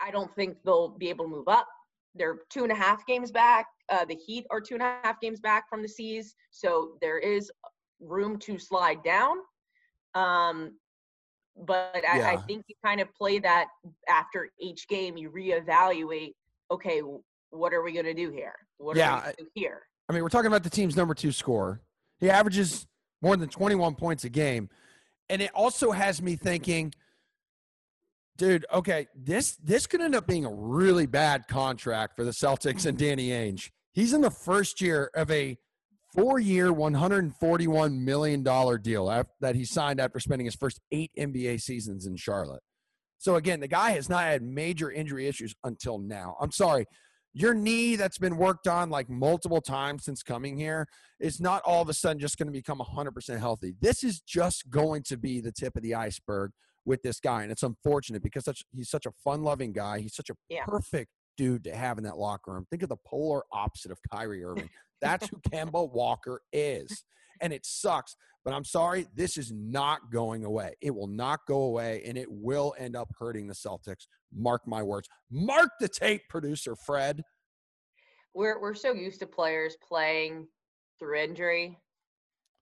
[0.00, 1.66] I don't think they'll be able to move up
[2.14, 5.20] they're two and a half games back uh the heat are two and a half
[5.20, 7.50] games back from the C's so there is
[8.00, 9.36] room to slide down
[10.14, 10.72] um
[11.66, 13.66] but I, I think you kind of play that
[14.08, 16.32] after each game you reevaluate
[16.70, 17.02] okay
[17.50, 19.82] what are we going to do here what Yeah, are we going to do here
[20.10, 21.80] I mean, we're talking about the team's number two scorer.
[22.18, 22.88] He averages
[23.22, 24.68] more than 21 points a game.
[25.28, 26.92] And it also has me thinking,
[28.40, 32.86] dude, okay, this this could end up being a really bad contract for the Celtics
[32.86, 33.70] and Danny Ainge.
[33.92, 35.58] He's in the first year of a
[36.14, 42.16] four-year, $141 million deal that he signed after spending his first eight NBA seasons in
[42.16, 42.62] Charlotte.
[43.18, 46.36] So again, the guy has not had major injury issues until now.
[46.40, 46.86] I'm sorry.
[47.34, 50.88] Your knee that's been worked on like multiple times since coming here
[51.20, 53.74] is not all of a sudden just going to become 100% healthy.
[53.80, 56.52] This is just going to be the tip of the iceberg
[56.84, 57.42] with this guy.
[57.42, 60.00] And it's unfortunate because such, he's such a fun loving guy.
[60.00, 60.64] He's such a Yeah.
[60.64, 62.66] perfect dude to have in that locker room.
[62.70, 64.68] Think of the polar opposite of Kyrie Irving.
[65.00, 67.04] That's who Kemba Walker is.
[67.40, 70.74] And it sucks, but I'm sorry, this is not going away.
[70.82, 74.06] It will not go away, and it will end up hurting the Celtics.
[74.34, 75.08] Mark my words.
[75.30, 77.22] Mark the tape, producer Fred.
[78.34, 80.46] we're we're so used to players playing
[80.98, 81.78] through injury.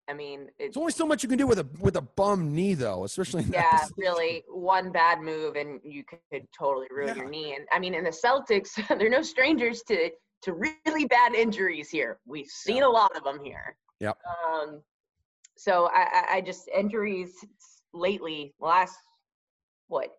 [0.09, 2.75] I mean, it's only so much you can do with a with a bum knee,
[2.75, 7.23] though, especially yeah, really one bad move and you could totally ruin Yeah.
[7.23, 7.55] your knee.
[7.55, 10.11] And I mean, in the Celtics, they're no strangers to
[10.42, 10.55] to
[10.87, 12.18] really bad injuries here.
[12.27, 13.77] We've seen a lot of them here.
[14.01, 14.16] Yep.
[14.47, 14.83] Um,
[15.57, 17.33] so I, I, I just injuries
[17.92, 18.97] lately, last
[19.88, 20.11] what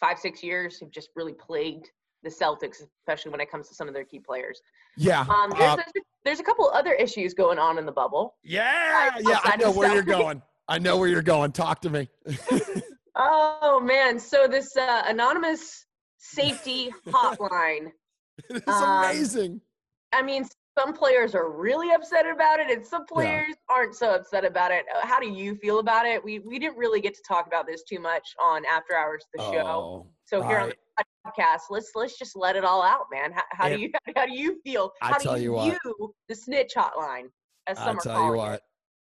[0.00, 1.88] five six years have just really plagued
[2.22, 4.60] the Celtics, especially when it comes to some of their key players.
[4.96, 5.92] Yeah, Um, there's, uh, there's,
[6.24, 8.34] there's a couple other issues going on in the bubble.
[8.42, 9.38] yeah, yeah.
[9.44, 10.42] I know where you're going.
[10.68, 11.52] I know where you're going.
[11.52, 12.08] Talk to me.
[13.14, 15.84] Oh man, so this uh, anonymous
[16.18, 17.88] safety hotline.
[18.50, 19.60] it's Um, amazing.
[20.14, 20.46] I mean,
[20.78, 24.84] some players are really upset about it, and some players aren't so upset about it.
[24.94, 26.24] Uh, How do you feel about it?
[26.24, 29.42] We we didn't really get to talk about this too much on After Hours the
[29.42, 30.06] show.
[30.32, 33.32] So here on the podcast, let's let's just let it all out, man.
[33.32, 34.90] How, how do you how do you feel?
[35.02, 37.26] I How do you you view the snitch hotline?
[37.66, 38.54] As I tell you what,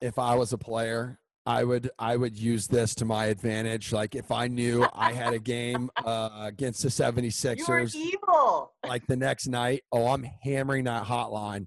[0.02, 0.06] it?
[0.06, 3.92] if I was a player, I would I would use this to my advantage.
[3.94, 8.72] Like if I knew I had a game uh, against the You are 76ers, evil.
[8.86, 11.66] like the next night, oh, I'm hammering that hotline.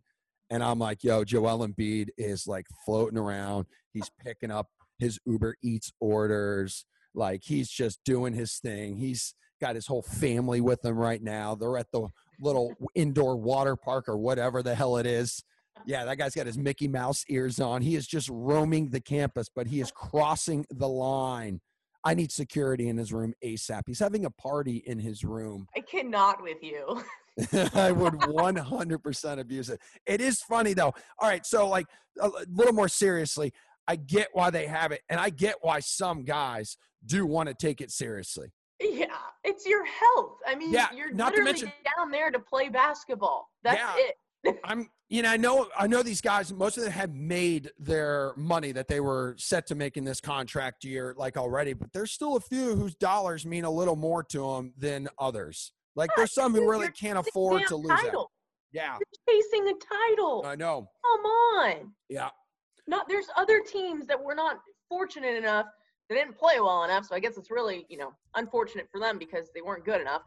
[0.52, 3.66] And I'm like, yo, Joel Embiid is like floating around.
[3.94, 4.68] He's picking up
[5.00, 6.86] his Uber Eats orders.
[7.14, 8.98] Like he's just doing his thing.
[8.98, 11.56] He's got his whole family with him right now.
[11.56, 12.08] They're at the
[12.42, 15.44] little indoor water park or whatever the hell it is.
[15.86, 17.82] Yeah, that guy's got his Mickey Mouse ears on.
[17.82, 21.62] He is just roaming the campus, but he is crossing the line.
[22.04, 23.84] I need security in his room ASAP.
[23.88, 25.68] He's having a party in his room.
[25.76, 27.04] I cannot with you.
[27.74, 29.80] I would 100% abuse it.
[30.06, 30.94] It is funny though.
[31.20, 31.86] All right, so like
[32.20, 33.54] a little more seriously,
[33.90, 37.56] I get why they have it, and I get why some guys do want to
[37.56, 38.50] take it seriously.
[38.80, 39.08] Yeah,
[39.44, 40.38] it's your health.
[40.46, 43.50] I mean, Yeah, you're not literally mention- down there to play basketball.
[43.64, 43.96] That's Yeah.
[43.98, 44.60] it.
[44.64, 46.54] I'm, you know, I know, I know these guys.
[46.54, 50.22] Most of them have made their money that they were set to make in this
[50.22, 51.74] contract year, like already.
[51.74, 55.74] But there's still a few whose dollars mean a little more to them than others.
[55.96, 58.28] Like there's some who really can't afford to lose out.
[58.72, 60.44] Yeah, You're chasing a title.
[60.46, 60.88] I know.
[61.04, 61.94] Come on.
[62.08, 62.30] Yeah,
[62.90, 65.68] Not there's other teams that were not fortunate enough.
[66.10, 69.20] They didn't play well enough, so I guess it's really, you know, unfortunate for them
[69.20, 70.24] because they weren't good enough.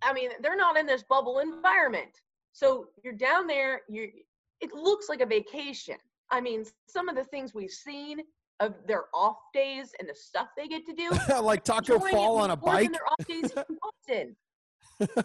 [0.00, 2.22] I mean, they're not in this bubble environment.
[2.52, 4.08] So you're down there, you
[4.62, 5.96] it looks like a vacation.
[6.30, 8.20] I mean, some of the things we've seen
[8.60, 11.10] of their off days and the stuff they get to do.
[11.42, 12.92] like Taco Fall on a bike.
[12.92, 14.36] Their off days in Boston.
[15.00, 15.06] I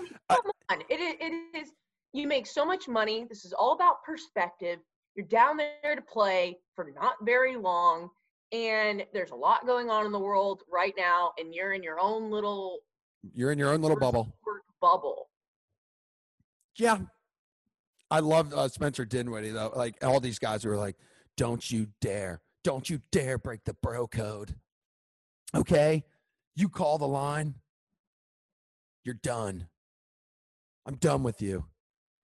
[0.00, 1.72] mean, Come on, it, it is.
[2.14, 3.26] You make so much money.
[3.28, 4.78] This is all about perspective.
[5.18, 8.10] You're down there to play for not very long,
[8.52, 11.98] and there's a lot going on in the world right now, and you're in your
[12.00, 12.78] own little
[13.34, 14.32] You're in your own little bubble.
[14.80, 15.28] bubble.
[16.76, 16.98] Yeah.
[18.12, 19.72] I love uh, Spencer Dinwiddie though.
[19.74, 20.94] Like all these guys who are like,
[21.36, 22.40] "Don't you dare!
[22.62, 24.54] Don't you dare break the bro code."
[25.52, 26.04] Okay,
[26.54, 27.56] you call the line,
[29.02, 29.66] you're done.
[30.86, 31.64] I'm done with you.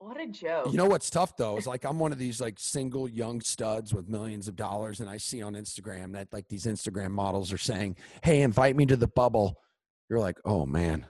[0.04, 0.66] What a joke.
[0.70, 3.94] You know what's tough though is like I'm one of these like single young studs
[3.94, 7.58] with millions of dollars, and I see on Instagram that like these Instagram models are
[7.58, 9.62] saying, "Hey, invite me to the bubble."
[10.10, 11.06] You're like, "Oh man,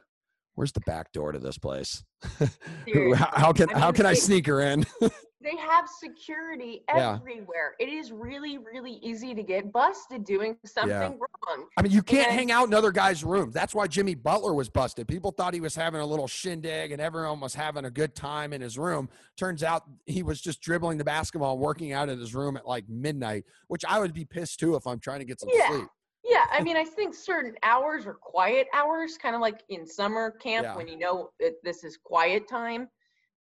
[0.55, 2.05] where's the back door to this place?
[2.39, 7.17] How, how can I how mean, can I sneak her in?" they have security Yeah.
[7.17, 7.75] everywhere.
[7.79, 11.67] It is really, really easy to get busted doing something wrong.
[11.77, 13.53] I mean, you can't And- hang out in other guys' rooms.
[13.53, 15.07] That's why Jimmy Butler was busted.
[15.07, 18.55] People thought he was having a little shindig and everyone was having a good time
[18.55, 19.11] in his room.
[19.37, 22.67] Turns out he was just dribbling the basketball and working out in his room at
[22.67, 25.69] like midnight, which I would be pissed too if I'm trying to get some Yeah.
[25.69, 25.89] sleep.
[26.25, 30.31] Yeah, I mean, I think certain hours are quiet hours, kind of like in summer
[30.43, 30.77] camp Yeah.
[30.77, 32.89] when you know that this is quiet time.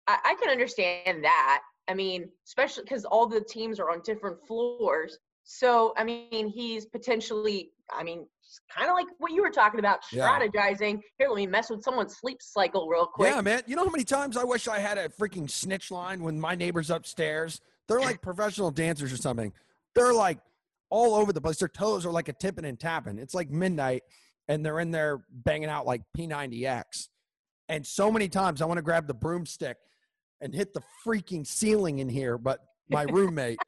[0.07, 1.61] I, I can understand that.
[1.89, 5.19] I mean, especially because all the teams are on different floors.
[5.45, 8.27] So, I mean, he's potentially, I mean,
[8.75, 10.15] kind of like what you were talking about, strategizing.
[10.15, 10.73] Yeah.
[10.73, 11.01] strategizing.
[11.19, 13.35] Here, let me mess with someone's sleep cycle real quick.
[13.35, 13.63] Yeah, man.
[13.67, 16.55] You know how many times I wish I had a freaking snitch line when my
[16.55, 17.61] neighbors upstairs?
[17.89, 19.53] They're like professional dancers or something.
[19.95, 20.39] They're like
[20.91, 21.59] all over the place.
[21.59, 23.19] Their toes are like a tipping and tapping.
[23.19, 24.03] It's like midnight
[24.49, 27.09] and they're in there banging out like P90X.
[27.69, 29.77] And so many times I want to grab the broomstick
[30.41, 33.59] and hit the freaking ceiling in here, but my roommate,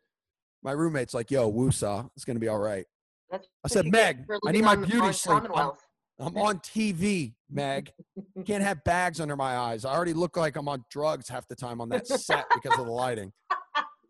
[0.63, 2.87] my roommate's like, "Yo, woosah, it's gonna be all right."
[3.31, 5.45] That's I said, "Meg, I need my beauty sleep.
[5.55, 5.71] I'm-
[6.19, 7.91] I'm on TV, Meg.
[8.47, 9.85] Can't have bags under my eyes.
[9.85, 12.87] I already look like I'm on drugs half the time on that set because of
[12.87, 13.33] the lighting.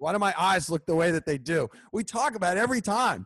[0.02, 1.70] Why do my eyes look the way that they do?
[1.92, 3.24] We talk about it every time.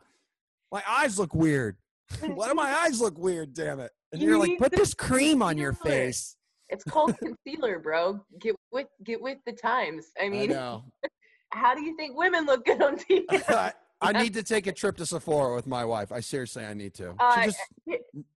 [0.70, 1.78] My eyes look weird.
[2.20, 3.54] Why do my eyes look weird?
[3.54, 3.92] Damn it!
[4.12, 6.36] And You you're like, put this cream on your face.
[6.68, 8.20] It's called concealer, bro.
[8.42, 10.08] Get with get with the times.
[10.20, 10.84] I I mean, know.
[11.54, 13.24] how do you think women look good on TV?
[13.48, 16.12] I, I need to take a trip to Sephora with my wife.
[16.12, 17.14] I seriously, I need to.
[17.18, 17.58] Uh, just,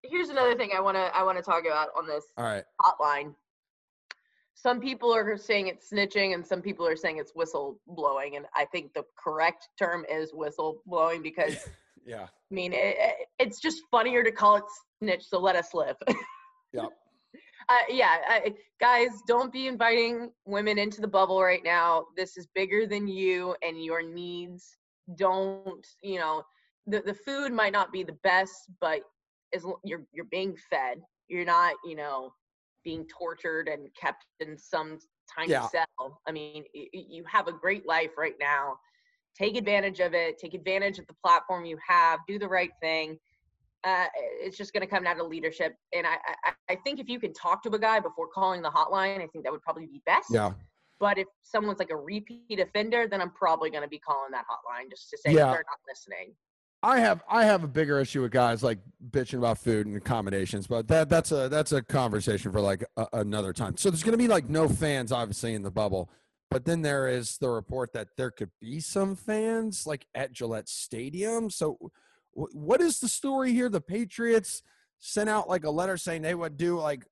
[0.03, 2.64] Here's another thing I wanna I wanna talk about on this all right.
[2.81, 3.35] hotline.
[4.62, 8.36] Some people are saying it's snitching, and some people are saying it's whistle blowing.
[8.36, 11.68] And I think the correct term is whistle blowing because
[12.06, 12.24] Yeah.
[12.24, 14.64] I mean it, it- it's just funnier to call it
[15.02, 15.24] snitch.
[15.24, 15.96] So let us live.
[16.72, 16.86] yeah
[17.68, 22.06] uh, yeah, I, guys, don't be inviting women into the bubble right now.
[22.16, 24.76] This is bigger than you and your needs.
[25.16, 26.42] Don't, you know,
[26.88, 29.02] the, the food might not be the best, but
[29.54, 32.32] as you're you're being fed, you're not, you know,
[32.84, 34.98] being tortured and kept in some
[35.32, 35.68] tiny Yeah.
[35.68, 36.20] cell.
[36.26, 38.78] I mean, you have a great life right now.
[39.36, 40.38] Take advantage of it.
[40.38, 42.20] Take advantage of the platform you have.
[42.26, 43.18] Do the right thing
[43.84, 45.74] uh, it's just going to come down to leadership.
[45.94, 48.70] And I, I, I think if you can talk to a guy before calling the
[48.70, 50.28] hotline, I think that would probably be best.
[50.30, 50.52] Yeah.
[50.98, 54.44] But if someone's like a repeat offender, then I'm probably going to be calling that
[54.44, 55.46] hotline just to say Yeah.
[55.46, 56.34] they're not listening.
[56.82, 58.78] I have I have a bigger issue with guys like
[59.10, 63.06] bitching about food and accommodations, but that that's a that's a conversation for like a,
[63.12, 63.76] another time.
[63.76, 66.10] So there's going to be like no fans obviously in the bubble,
[66.50, 70.68] but then there is the report that there could be some fans like at Gillette
[70.70, 71.50] Stadium.
[71.50, 71.76] So
[72.32, 73.68] wh- what is the story here?
[73.68, 74.62] The Patriots
[75.00, 77.04] sent out like a letter saying they would do like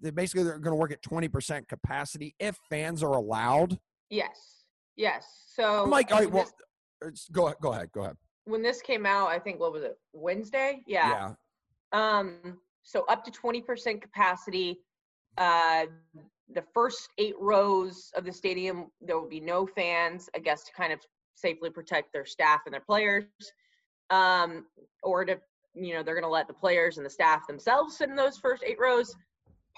[0.00, 3.78] they basically they're going to work at 20% capacity if fans are allowed.
[4.08, 4.64] Yes.
[4.94, 5.24] Yes.
[5.52, 6.48] So I'm like, all right, well,
[7.04, 8.16] uh, this- go ahead, go ahead, go ahead.
[8.46, 9.98] When this came out, I think what was it?
[10.12, 10.82] Wednesday?
[10.86, 11.34] Yeah.
[11.92, 12.18] yeah.
[12.18, 14.80] Um, so up to 20% capacity.
[15.36, 15.86] Uh,
[16.54, 20.72] the first eight rows of the stadium, there will be no fans, I guess, to
[20.72, 21.00] kind of
[21.34, 23.24] safely protect their staff and their players.
[24.10, 24.66] Um,
[25.02, 25.38] or to,
[25.74, 28.38] you know, they're going to let the players and the staff themselves sit in those
[28.38, 29.14] first eight rows.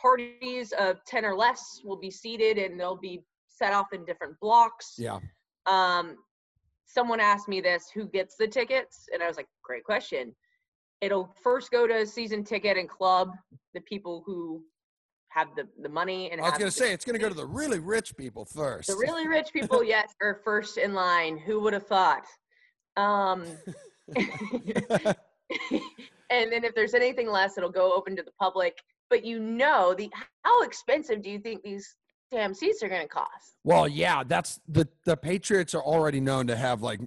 [0.00, 4.38] Parties of 10 or less will be seated and they'll be set off in different
[4.40, 4.94] blocks.
[4.98, 5.18] yeah.
[5.66, 6.18] Um,
[6.88, 9.08] someone asked me this who gets the tickets?
[9.12, 10.34] And I was like, great question.
[11.00, 13.30] It'll first go to season ticket and club,
[13.74, 14.62] the people who
[15.28, 17.34] have the, the money and I was going to say it's going to go to
[17.34, 18.88] the really rich people first.
[18.88, 21.38] the really rich people, yes, are first in line.
[21.38, 22.24] Who would have thought?
[22.96, 23.44] Um,
[26.30, 28.78] and then if there's anything less, it'll go open to the public.
[29.10, 30.10] But you know, the
[30.42, 31.94] how expensive do you think these
[32.30, 33.56] damn seats are going to cost?
[33.64, 37.00] Well, yeah, that's the the Patriots are already known to have like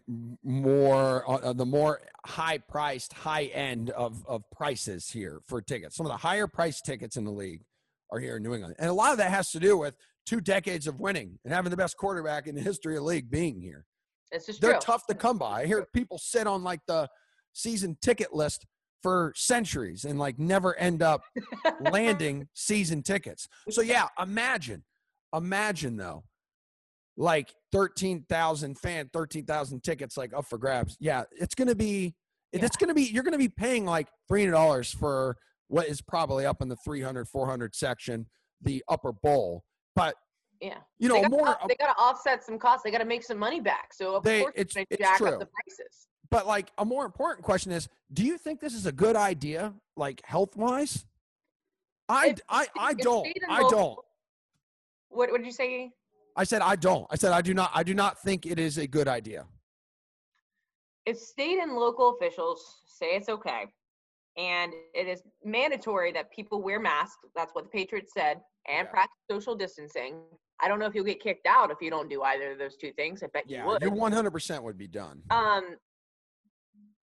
[0.43, 5.95] more uh, uh, the more high priced, high end of of prices here for tickets.
[5.95, 7.63] Some of the higher priced tickets in the league
[8.11, 9.95] are here in New England, and a lot of that has to do with
[10.25, 13.29] two decades of winning and having the best quarterback in the history of the league
[13.29, 13.85] being here.
[14.31, 14.79] It's just They're true.
[14.81, 15.61] tough to come by.
[15.61, 17.09] I hear people sit on like the
[17.53, 18.65] season ticket list
[19.01, 21.23] for centuries and like never end up
[21.81, 23.47] landing season tickets.
[23.69, 24.83] So yeah, imagine,
[25.33, 26.23] imagine though,
[27.17, 30.97] like thirteen thousand fan, thirteen thousand tickets like up for grabs.
[30.99, 32.15] Yeah, it's gonna be,
[32.51, 36.45] it's gonna be, you're gonna be paying like three hundred dollars for what is probably
[36.45, 38.25] up in the 300, 400 section,
[38.61, 39.63] the upper bowl.
[39.95, 40.15] But
[40.59, 40.79] Yeah.
[40.99, 41.47] You know, they gotta, more.
[41.47, 42.83] off- they got to offset some costs.
[42.83, 43.93] They got to make some money back.
[43.93, 45.29] So of They- course it's- it's jack true.
[45.29, 46.07] up the prices.
[46.29, 49.73] But like a more important question is, do you think this is a good idea,
[49.95, 51.05] like health wise?
[52.09, 53.27] I If- I I if don't.
[53.49, 53.97] I don't.
[55.11, 55.91] What what did you say?
[56.35, 57.05] I said I don't.
[57.09, 57.71] I said I do not.
[57.73, 59.45] I do not think it is a good idea.
[61.05, 63.65] If state and local officials say it's okay,
[64.37, 68.91] and it is mandatory that people wear masks, that's what the Patriots said, and Yeah.
[68.91, 70.21] practice social distancing.
[70.59, 72.77] I don't know if you'll get kicked out if you don't do either of those
[72.77, 73.23] two things.
[73.23, 73.81] I bet Yeah, you would.
[73.81, 75.23] you 100 percent would be done.
[75.31, 75.77] um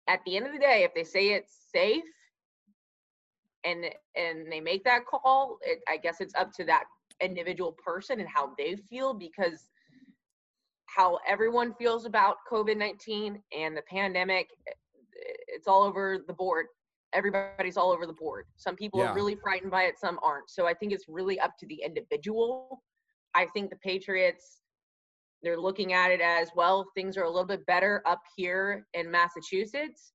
[0.07, 2.03] at the end of the day if they say it's safe
[3.63, 3.85] and
[4.15, 6.83] and they make that call it, i guess it's up to that
[7.21, 9.69] individual person and how they feel because
[10.87, 14.47] how everyone feels about covid-19 and the pandemic
[15.47, 16.65] it's all over the board.
[17.13, 18.45] Everybody's all over the board.
[18.57, 19.11] Some people Yeah.
[19.11, 20.49] are really frightened by it some aren't.
[20.49, 22.83] So i think it's really up to the individual.
[23.33, 24.61] I think the patriots
[25.43, 29.11] they're looking at it as well things are a little bit better up here in
[29.11, 30.13] massachusetts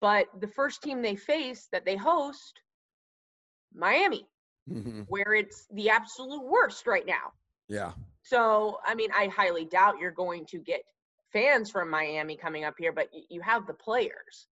[0.00, 2.60] but the first team they face that they host
[3.74, 4.26] miami
[4.68, 5.06] Mhm.
[5.08, 7.32] where it's the absolute worst right now
[7.68, 7.92] Yeah.
[8.22, 10.82] so i mean i highly doubt you're going to get
[11.32, 14.46] fans from miami coming up here but you have the players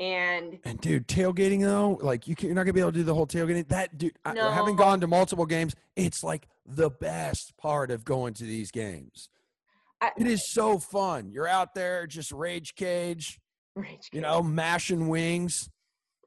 [0.00, 3.04] and And dude, tailgating though, like you can, you're not gonna be able to do
[3.04, 3.68] the whole tailgating.
[3.68, 4.82] That dude, I, having No.
[4.82, 9.28] gone to multiple games, it's like the best part of going to these games.
[10.00, 11.30] I, It is so fun.
[11.30, 13.38] You're out there just rage cage,
[13.76, 15.68] Rage you know, mashing wings,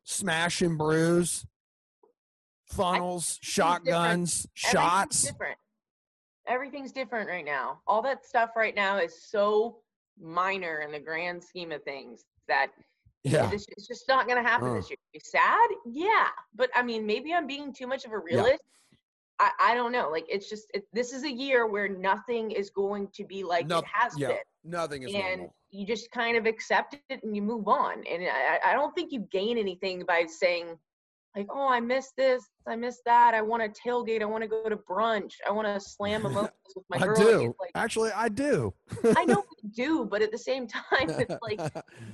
[0.03, 1.45] smashing brews,
[2.67, 5.23] funnels, shotguns, Everything's shots.
[5.23, 5.57] different
[6.47, 9.77] everything's different right now all that stuff right now is so
[10.21, 12.67] minor in the grand scheme of things that
[13.23, 13.49] Yeah.
[13.51, 14.75] It's, it's just not going to happen Uh.
[14.75, 14.97] this year.
[15.11, 18.61] Be sad, yeah, but I mean, maybe I'm being too much of a realist.
[19.39, 20.09] I, I don't know.
[20.11, 23.65] Like, it's just it, this is a year where nothing is going to be like
[23.67, 24.27] No- it has yeah.
[24.27, 25.55] been, Nothing is and normal.
[25.71, 28.03] you just kind of accept it and you move on.
[28.09, 30.77] And I, I don't think you gain anything by saying,
[31.35, 34.47] like, oh, I miss this, I miss that, I want to tailgate, I want to
[34.47, 37.15] go to brunch, I want to slam mimosas with my I girl.
[37.15, 37.55] do.
[37.59, 38.73] Like, Actually, I do.
[39.17, 41.59] I know we do, but at the same time, it's like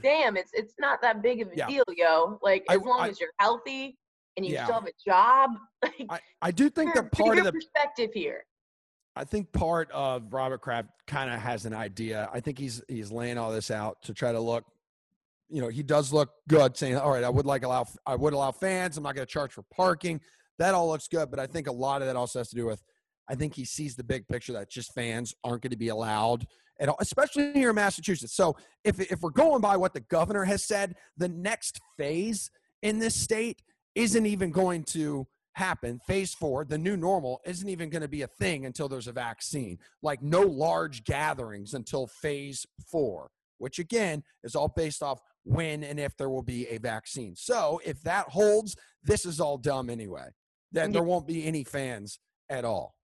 [0.01, 1.67] damn, it's it's not that big of a Yeah.
[1.67, 2.39] deal, yo.
[2.41, 3.97] Like I- as long I- as you're healthy
[4.38, 4.63] and you Yeah.
[4.65, 5.51] still have a job,
[5.84, 8.45] like I, I do think that part of the perspective here.
[9.15, 12.30] I think part of Robert Kraft kind of has an idea.
[12.34, 14.63] I think he's he's laying all this out to try to look,
[15.51, 18.33] you know, he does look good, saying, "All right, I would like allow I would
[18.33, 18.97] allow fans.
[18.97, 20.21] I'm not going to charge for parking."
[20.59, 22.65] That all looks good, but I think a lot of that also has to do
[22.65, 22.83] with
[23.29, 26.45] I think he sees the big picture that just fans aren't going to be allowed
[26.79, 28.35] at all, especially here in Massachusetts.
[28.35, 32.49] So if if we're going by what the governor has said, the next phase
[32.81, 33.61] in this state
[33.95, 35.99] isn't even going to happen.
[36.07, 39.11] Phase four, the new normal, isn't even going to be a thing until there's a
[39.11, 39.77] vaccine.
[40.01, 45.99] Like no large gatherings until phase four, which again is all based off when and
[45.99, 47.35] if there will be a vaccine.
[47.35, 50.29] So if that holds, this is all dumb anyway.
[50.71, 52.19] Then there won't be any fans
[52.49, 52.95] at all.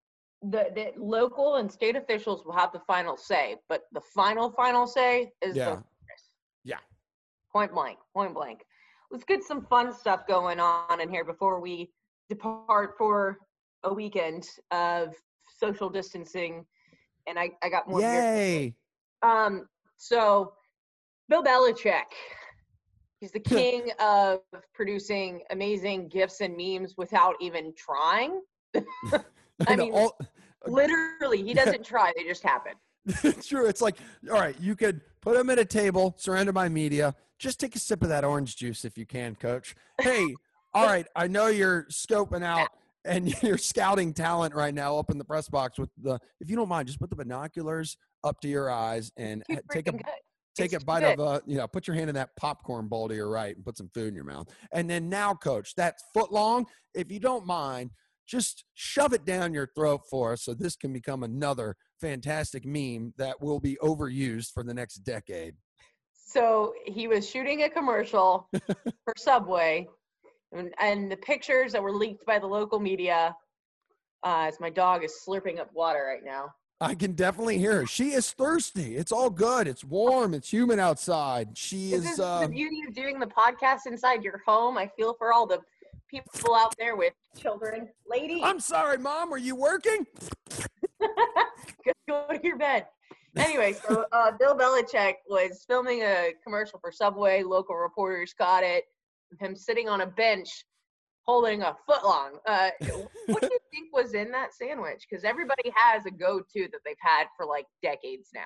[0.44, 4.86] The, the local and state officials will have the final say, but the final final
[4.88, 5.76] say is Yeah.
[5.76, 5.84] the
[6.64, 6.78] Yeah.
[7.52, 7.98] Point blank.
[8.14, 8.64] Point blank.
[9.10, 11.92] Let's get some fun stuff going on in here before we
[12.30, 13.40] depart for
[13.84, 15.16] a weekend of
[15.60, 16.66] social distancing.
[17.26, 18.02] And I, I got more.
[18.02, 18.76] Yay.
[19.24, 19.68] Um,
[19.98, 20.54] so
[21.30, 22.04] Bill Belichick,
[23.20, 24.40] he's the king of
[24.74, 28.42] producing amazing gifs and memes without even trying.
[29.68, 30.18] I mean- all-
[30.66, 32.74] Literally, he doesn't try; they just happen.
[33.06, 33.68] it's true.
[33.68, 33.96] It's like,
[34.30, 37.16] all right, you could put him at a table surrounded by media.
[37.40, 39.76] Just take a sip of that orange juice if you can, coach.
[40.02, 40.34] Hey,
[40.74, 42.68] all right, I know you're scoping out
[43.06, 46.56] and you're scouting talent right now up in the press box with the, if you
[46.58, 49.92] don't mind, just put the binoculars up to your eyes and Too uh, take a
[49.92, 50.02] good.
[50.58, 51.20] Take It's a bite good.
[51.20, 53.64] of a, you know put your hand in that popcorn bowl to your right and
[53.64, 57.20] put some food in your mouth and then now coach that foot long if you
[57.20, 57.92] don't mind
[58.28, 63.14] just shove it down your throat for us so this can become another fantastic meme
[63.18, 65.56] that will be overused for the next decade
[66.14, 69.88] So he was shooting a commercial for Subway,
[70.52, 73.34] and, and the pictures that were leaked by the local media.
[74.26, 76.50] Uh, as my dog is slurping up water right now.
[76.80, 80.80] I can definitely hear her she is thirsty it's all good it's warm it's humid
[80.80, 84.78] outside she This is is uh the beauty of doing the podcast inside your home.
[84.78, 85.60] I feel for all the
[86.10, 87.90] people out there with children.
[88.10, 90.06] Lady, i'm sorry mom are you working
[92.08, 92.86] go to your bed.
[93.36, 97.44] Anyway, so uh, Bill Belichick was filming a commercial for Subway.
[97.44, 98.86] Local reporters got it.
[99.40, 100.66] Him sitting on a bench,
[101.28, 102.40] holding a foot long.
[102.46, 102.70] Uh,
[103.28, 105.06] what do you think was in that sandwich?
[105.10, 108.42] Because everybody has a go-to that they've had for like decades now.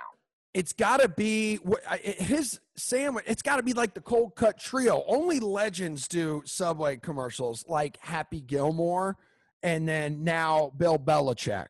[0.54, 1.60] It's got to be
[2.02, 3.24] his sandwich.
[3.26, 5.04] It's got to be like the cold cut trio.
[5.08, 9.18] Only legends do Subway commercials, like Happy Gilmore,
[9.64, 11.68] and then now Bill Belichick.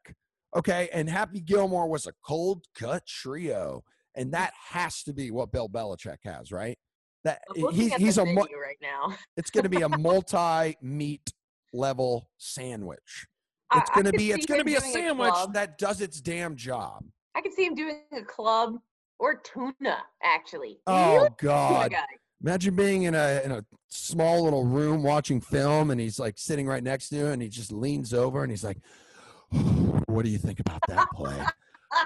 [0.55, 3.83] Okay, and Happy Gilmore was a cold cut trio,
[4.15, 6.79] and that has to be what Bill Belichick has, right?
[7.23, 7.41] That
[7.73, 9.15] he's he's a mu- right now.
[9.37, 11.31] it's going to be a multi meat
[11.73, 13.27] level sandwich.
[13.73, 15.53] It's going to be it's going to be a sandwich club.
[15.53, 17.05] that does its damn job.
[17.35, 18.75] I can see him doing a club
[19.19, 20.79] or tuna, actually.
[20.87, 21.27] Oh Really?
[21.27, 21.95] Oh God!
[22.43, 26.65] Imagine being in a in a small little room watching film, and he's like sitting
[26.67, 28.79] right next to you, and he just leans over and he's like,
[30.07, 31.39] "What do you think about that play?"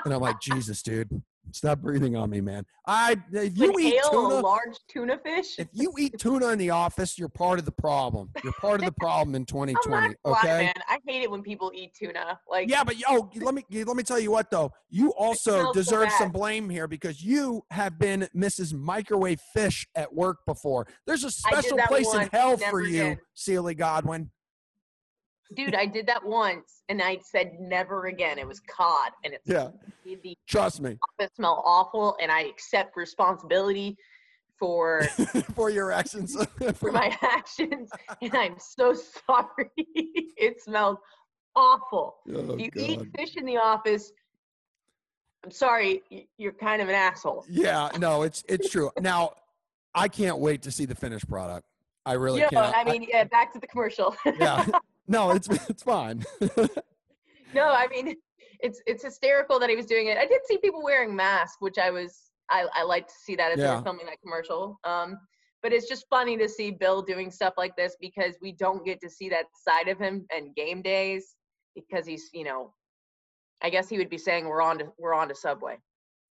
[0.03, 4.41] And I'm like, "Jesus, dude, stop breathing on me, man." I if you eat tuna,
[4.41, 5.57] large tuna fish.
[5.57, 8.29] if you eat tuna in the office, you're part of the problem.
[8.43, 10.07] You're part of the problem in I'm 2020.
[10.07, 10.65] not gonna Okay.
[10.65, 10.73] man.
[10.87, 12.39] I hate it when people eat tuna.
[12.49, 14.71] Like, Yeah, but oh, let me let me tell you what though.
[14.89, 18.73] You also smells so deserve some blame here because you have been Mrs.
[18.73, 20.87] Microwave Fish at work before.
[21.05, 23.17] There's a special place in hell for you.
[23.33, 24.31] Sealy Godwin.
[25.53, 28.37] Dude, I did that once, and I said never again.
[28.39, 29.69] It was cod, and it Yeah,
[30.03, 30.97] the trust me.
[31.19, 33.97] It smell awful, and I accept responsibility
[34.57, 35.03] for
[35.55, 36.35] for your actions.
[36.75, 37.89] for my actions,
[38.21, 38.93] and I'm so
[39.27, 39.69] sorry.
[39.77, 40.97] it smelled
[41.55, 42.15] awful.
[42.33, 42.81] Oh, you God.
[42.83, 44.11] eat fish in the office.
[45.43, 46.01] I'm sorry,
[46.37, 47.45] you're kind of an asshole.
[47.47, 48.89] Yeah, no, it's it's true.
[48.99, 49.33] Now,
[49.93, 51.67] I can't wait to see the finished product.
[52.05, 52.75] I really You know, can't.
[52.75, 54.15] I mean, yeah, back to the commercial.
[54.39, 54.65] yeah,
[55.07, 56.23] no, it's it's fine.
[57.53, 58.15] no, I mean,
[58.59, 60.17] it's it's hysterical that he was doing it.
[60.17, 63.51] I did see people wearing masks, which I was I I like to see that
[63.51, 63.77] as they Yeah.
[63.77, 64.79] were filming that commercial.
[64.83, 65.17] Um,
[65.63, 68.99] but it's just funny to see Bill doing stuff like this because we don't get
[69.01, 71.35] to see that side of him and game days
[71.75, 72.73] because he's you know,
[73.63, 75.77] I guess he would be saying we're on to we're on to Subway.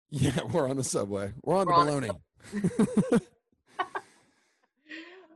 [0.09, 1.31] yeah, we're on the subway.
[1.43, 2.13] We're on We're the
[2.53, 3.21] baloney.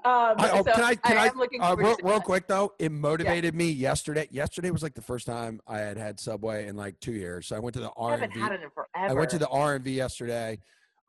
[0.05, 0.95] Um, I, oh, so can I?
[0.95, 1.31] Can I?
[1.35, 4.27] looking uh, real, real quick though, it motivated me yesterday.
[4.29, 7.47] Yesterday was like the first time I had had Subway in like two years.
[7.47, 8.39] So I went to the I R haven't and V.
[8.39, 9.11] had it in forever.
[9.11, 10.59] I went to the RMV yesterday.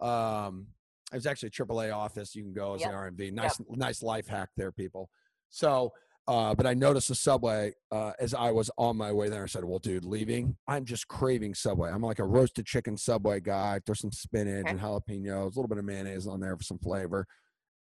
[0.00, 0.68] Um,
[1.12, 2.34] it was actually a AAA office.
[2.34, 2.90] You can go as Yep.
[2.90, 3.32] the RMV.
[3.32, 5.10] Nice, nice life hack there, people.
[5.50, 5.92] So,
[6.26, 9.42] uh, but I noticed the Subway uh, as I was on my way there.
[9.44, 11.90] I said, "Well, dude, leaving, I'm just craving Subway.
[11.90, 13.78] I'm like a roasted chicken Subway guy.
[13.84, 14.70] There's some spinach Okay.
[14.70, 17.26] and jalapenos, a little bit of mayonnaise on there for some flavor."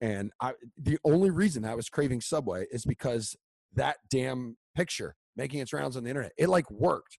[0.03, 3.37] And I, the only reason I was craving Subway is because
[3.75, 7.17] that damn picture making its rounds on the internet, it like worked.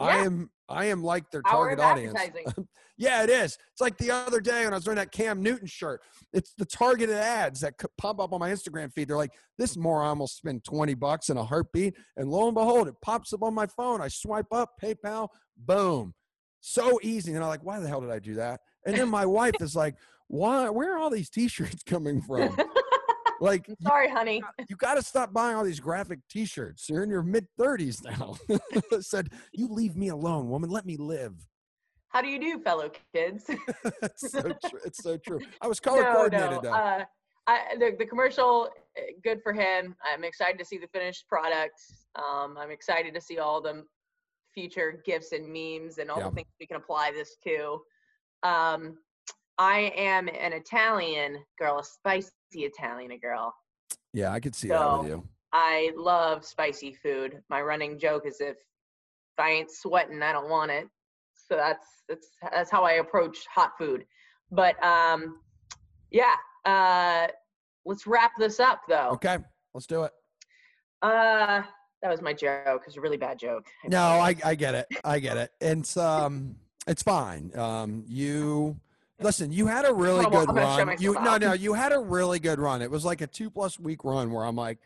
[0.00, 2.18] I am, I am like their target audience.
[2.96, 3.58] Yeah, it is.
[3.72, 6.00] It's like the other day when I was wearing that Cam Newton shirt.
[6.32, 9.08] It's the targeted ads that pop up on my Instagram feed.
[9.08, 11.94] They're like, this moron will spend 20 bucks in a heartbeat.
[12.16, 14.00] And lo and behold, it pops up on my phone.
[14.00, 16.14] I swipe up, PayPal, boom.
[16.60, 17.32] So easy.
[17.32, 18.60] And I'm like, why the hell did I do that?
[18.86, 19.96] And then my wife is like,
[20.34, 22.56] why, where are all these t-shirts coming from?
[23.40, 24.42] Like, sorry, honey.
[24.68, 26.88] you got to stop buying all these graphic t-shirts.
[26.88, 28.34] You're in your mid 30s now.
[29.00, 30.70] Said, you leave me alone, woman.
[30.70, 31.34] Let me live.
[32.08, 33.44] How do you do, fellow kids?
[34.02, 34.80] it's so true.
[34.84, 35.40] It's so true.
[35.60, 36.60] I was color no, coordinated no.
[36.62, 36.72] though.
[36.72, 37.04] Uh,
[37.46, 39.94] I, the, the commercial, uh, good for him.
[40.04, 41.80] I'm excited to see the finished product.
[42.16, 43.84] Um, I'm excited to see all the
[44.52, 46.28] future gifts and memes and all Yeah.
[46.28, 47.80] the things we can apply this to.
[48.42, 48.96] Um,
[49.58, 53.54] I am an Italian girl, a spicy Italian girl.
[54.12, 55.24] yeah, I could see that with you.
[55.52, 57.40] I love spicy food.
[57.48, 60.88] My running joke is if, if I ain't sweating, I don't want it.
[61.34, 64.04] So that's that's that's how I approach hot food.
[64.50, 65.40] But um,
[66.10, 66.34] yeah.
[66.64, 67.28] Uh,
[67.84, 69.10] let's wrap this up though.
[69.12, 69.38] Okay,
[69.74, 70.12] let's do it.
[71.02, 71.62] Uh,
[72.02, 72.82] that was my joke.
[72.82, 73.66] It was a really bad joke.
[73.86, 74.86] No, I, I get it.
[75.04, 75.50] I get it.
[75.60, 77.50] And it's um it's fine.
[77.54, 78.76] Um you
[79.20, 80.96] listen, you had a really Oh, well, good run.
[80.98, 82.82] You no no, you had a really good run.
[82.82, 84.78] It was like a two plus week run where I'm like,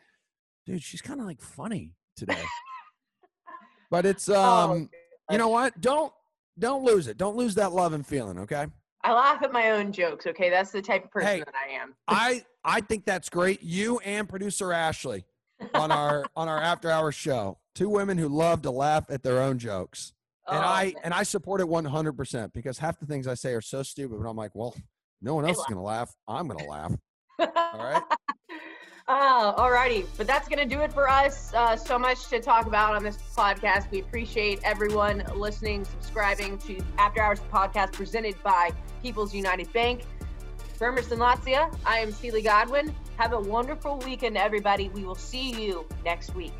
[0.66, 2.42] dude, she's kind of like funny today.
[3.90, 4.90] but it's Oh, um
[5.30, 5.80] you know what?
[5.80, 6.12] Don't
[6.58, 7.16] don't lose it.
[7.18, 8.66] Don't lose that love and feeling, okay?
[9.04, 10.26] I laugh at my own jokes.
[10.26, 11.94] Okay, that's the type of person Hey, that I am.
[12.08, 13.62] I I think that's great.
[13.62, 15.24] You and producer Ashley
[15.74, 17.58] on our on our after hour show.
[17.74, 20.12] Two women who love to laugh at their own jokes.
[20.50, 20.94] And Oh, I man.
[21.04, 24.28] and I support it 100% because half the things I say are so stupid but
[24.28, 24.74] I'm like, well,
[25.20, 26.10] no one else is going to laugh.
[26.26, 26.92] I'm going to laugh.
[27.38, 28.02] All right?
[29.10, 30.04] Oh, alrighty.
[30.18, 31.54] But that's going to do it for us.
[31.54, 33.90] Uh, so much to talk about on this podcast.
[33.90, 38.70] We appreciate everyone listening, subscribing to After Hours Podcast presented by
[39.02, 40.02] People's United Bank.
[40.76, 42.94] For Emerson Lotzia, I am Celie Godwin.
[43.16, 44.90] Have a wonderful weekend, everybody.
[44.90, 46.52] We will see you next week.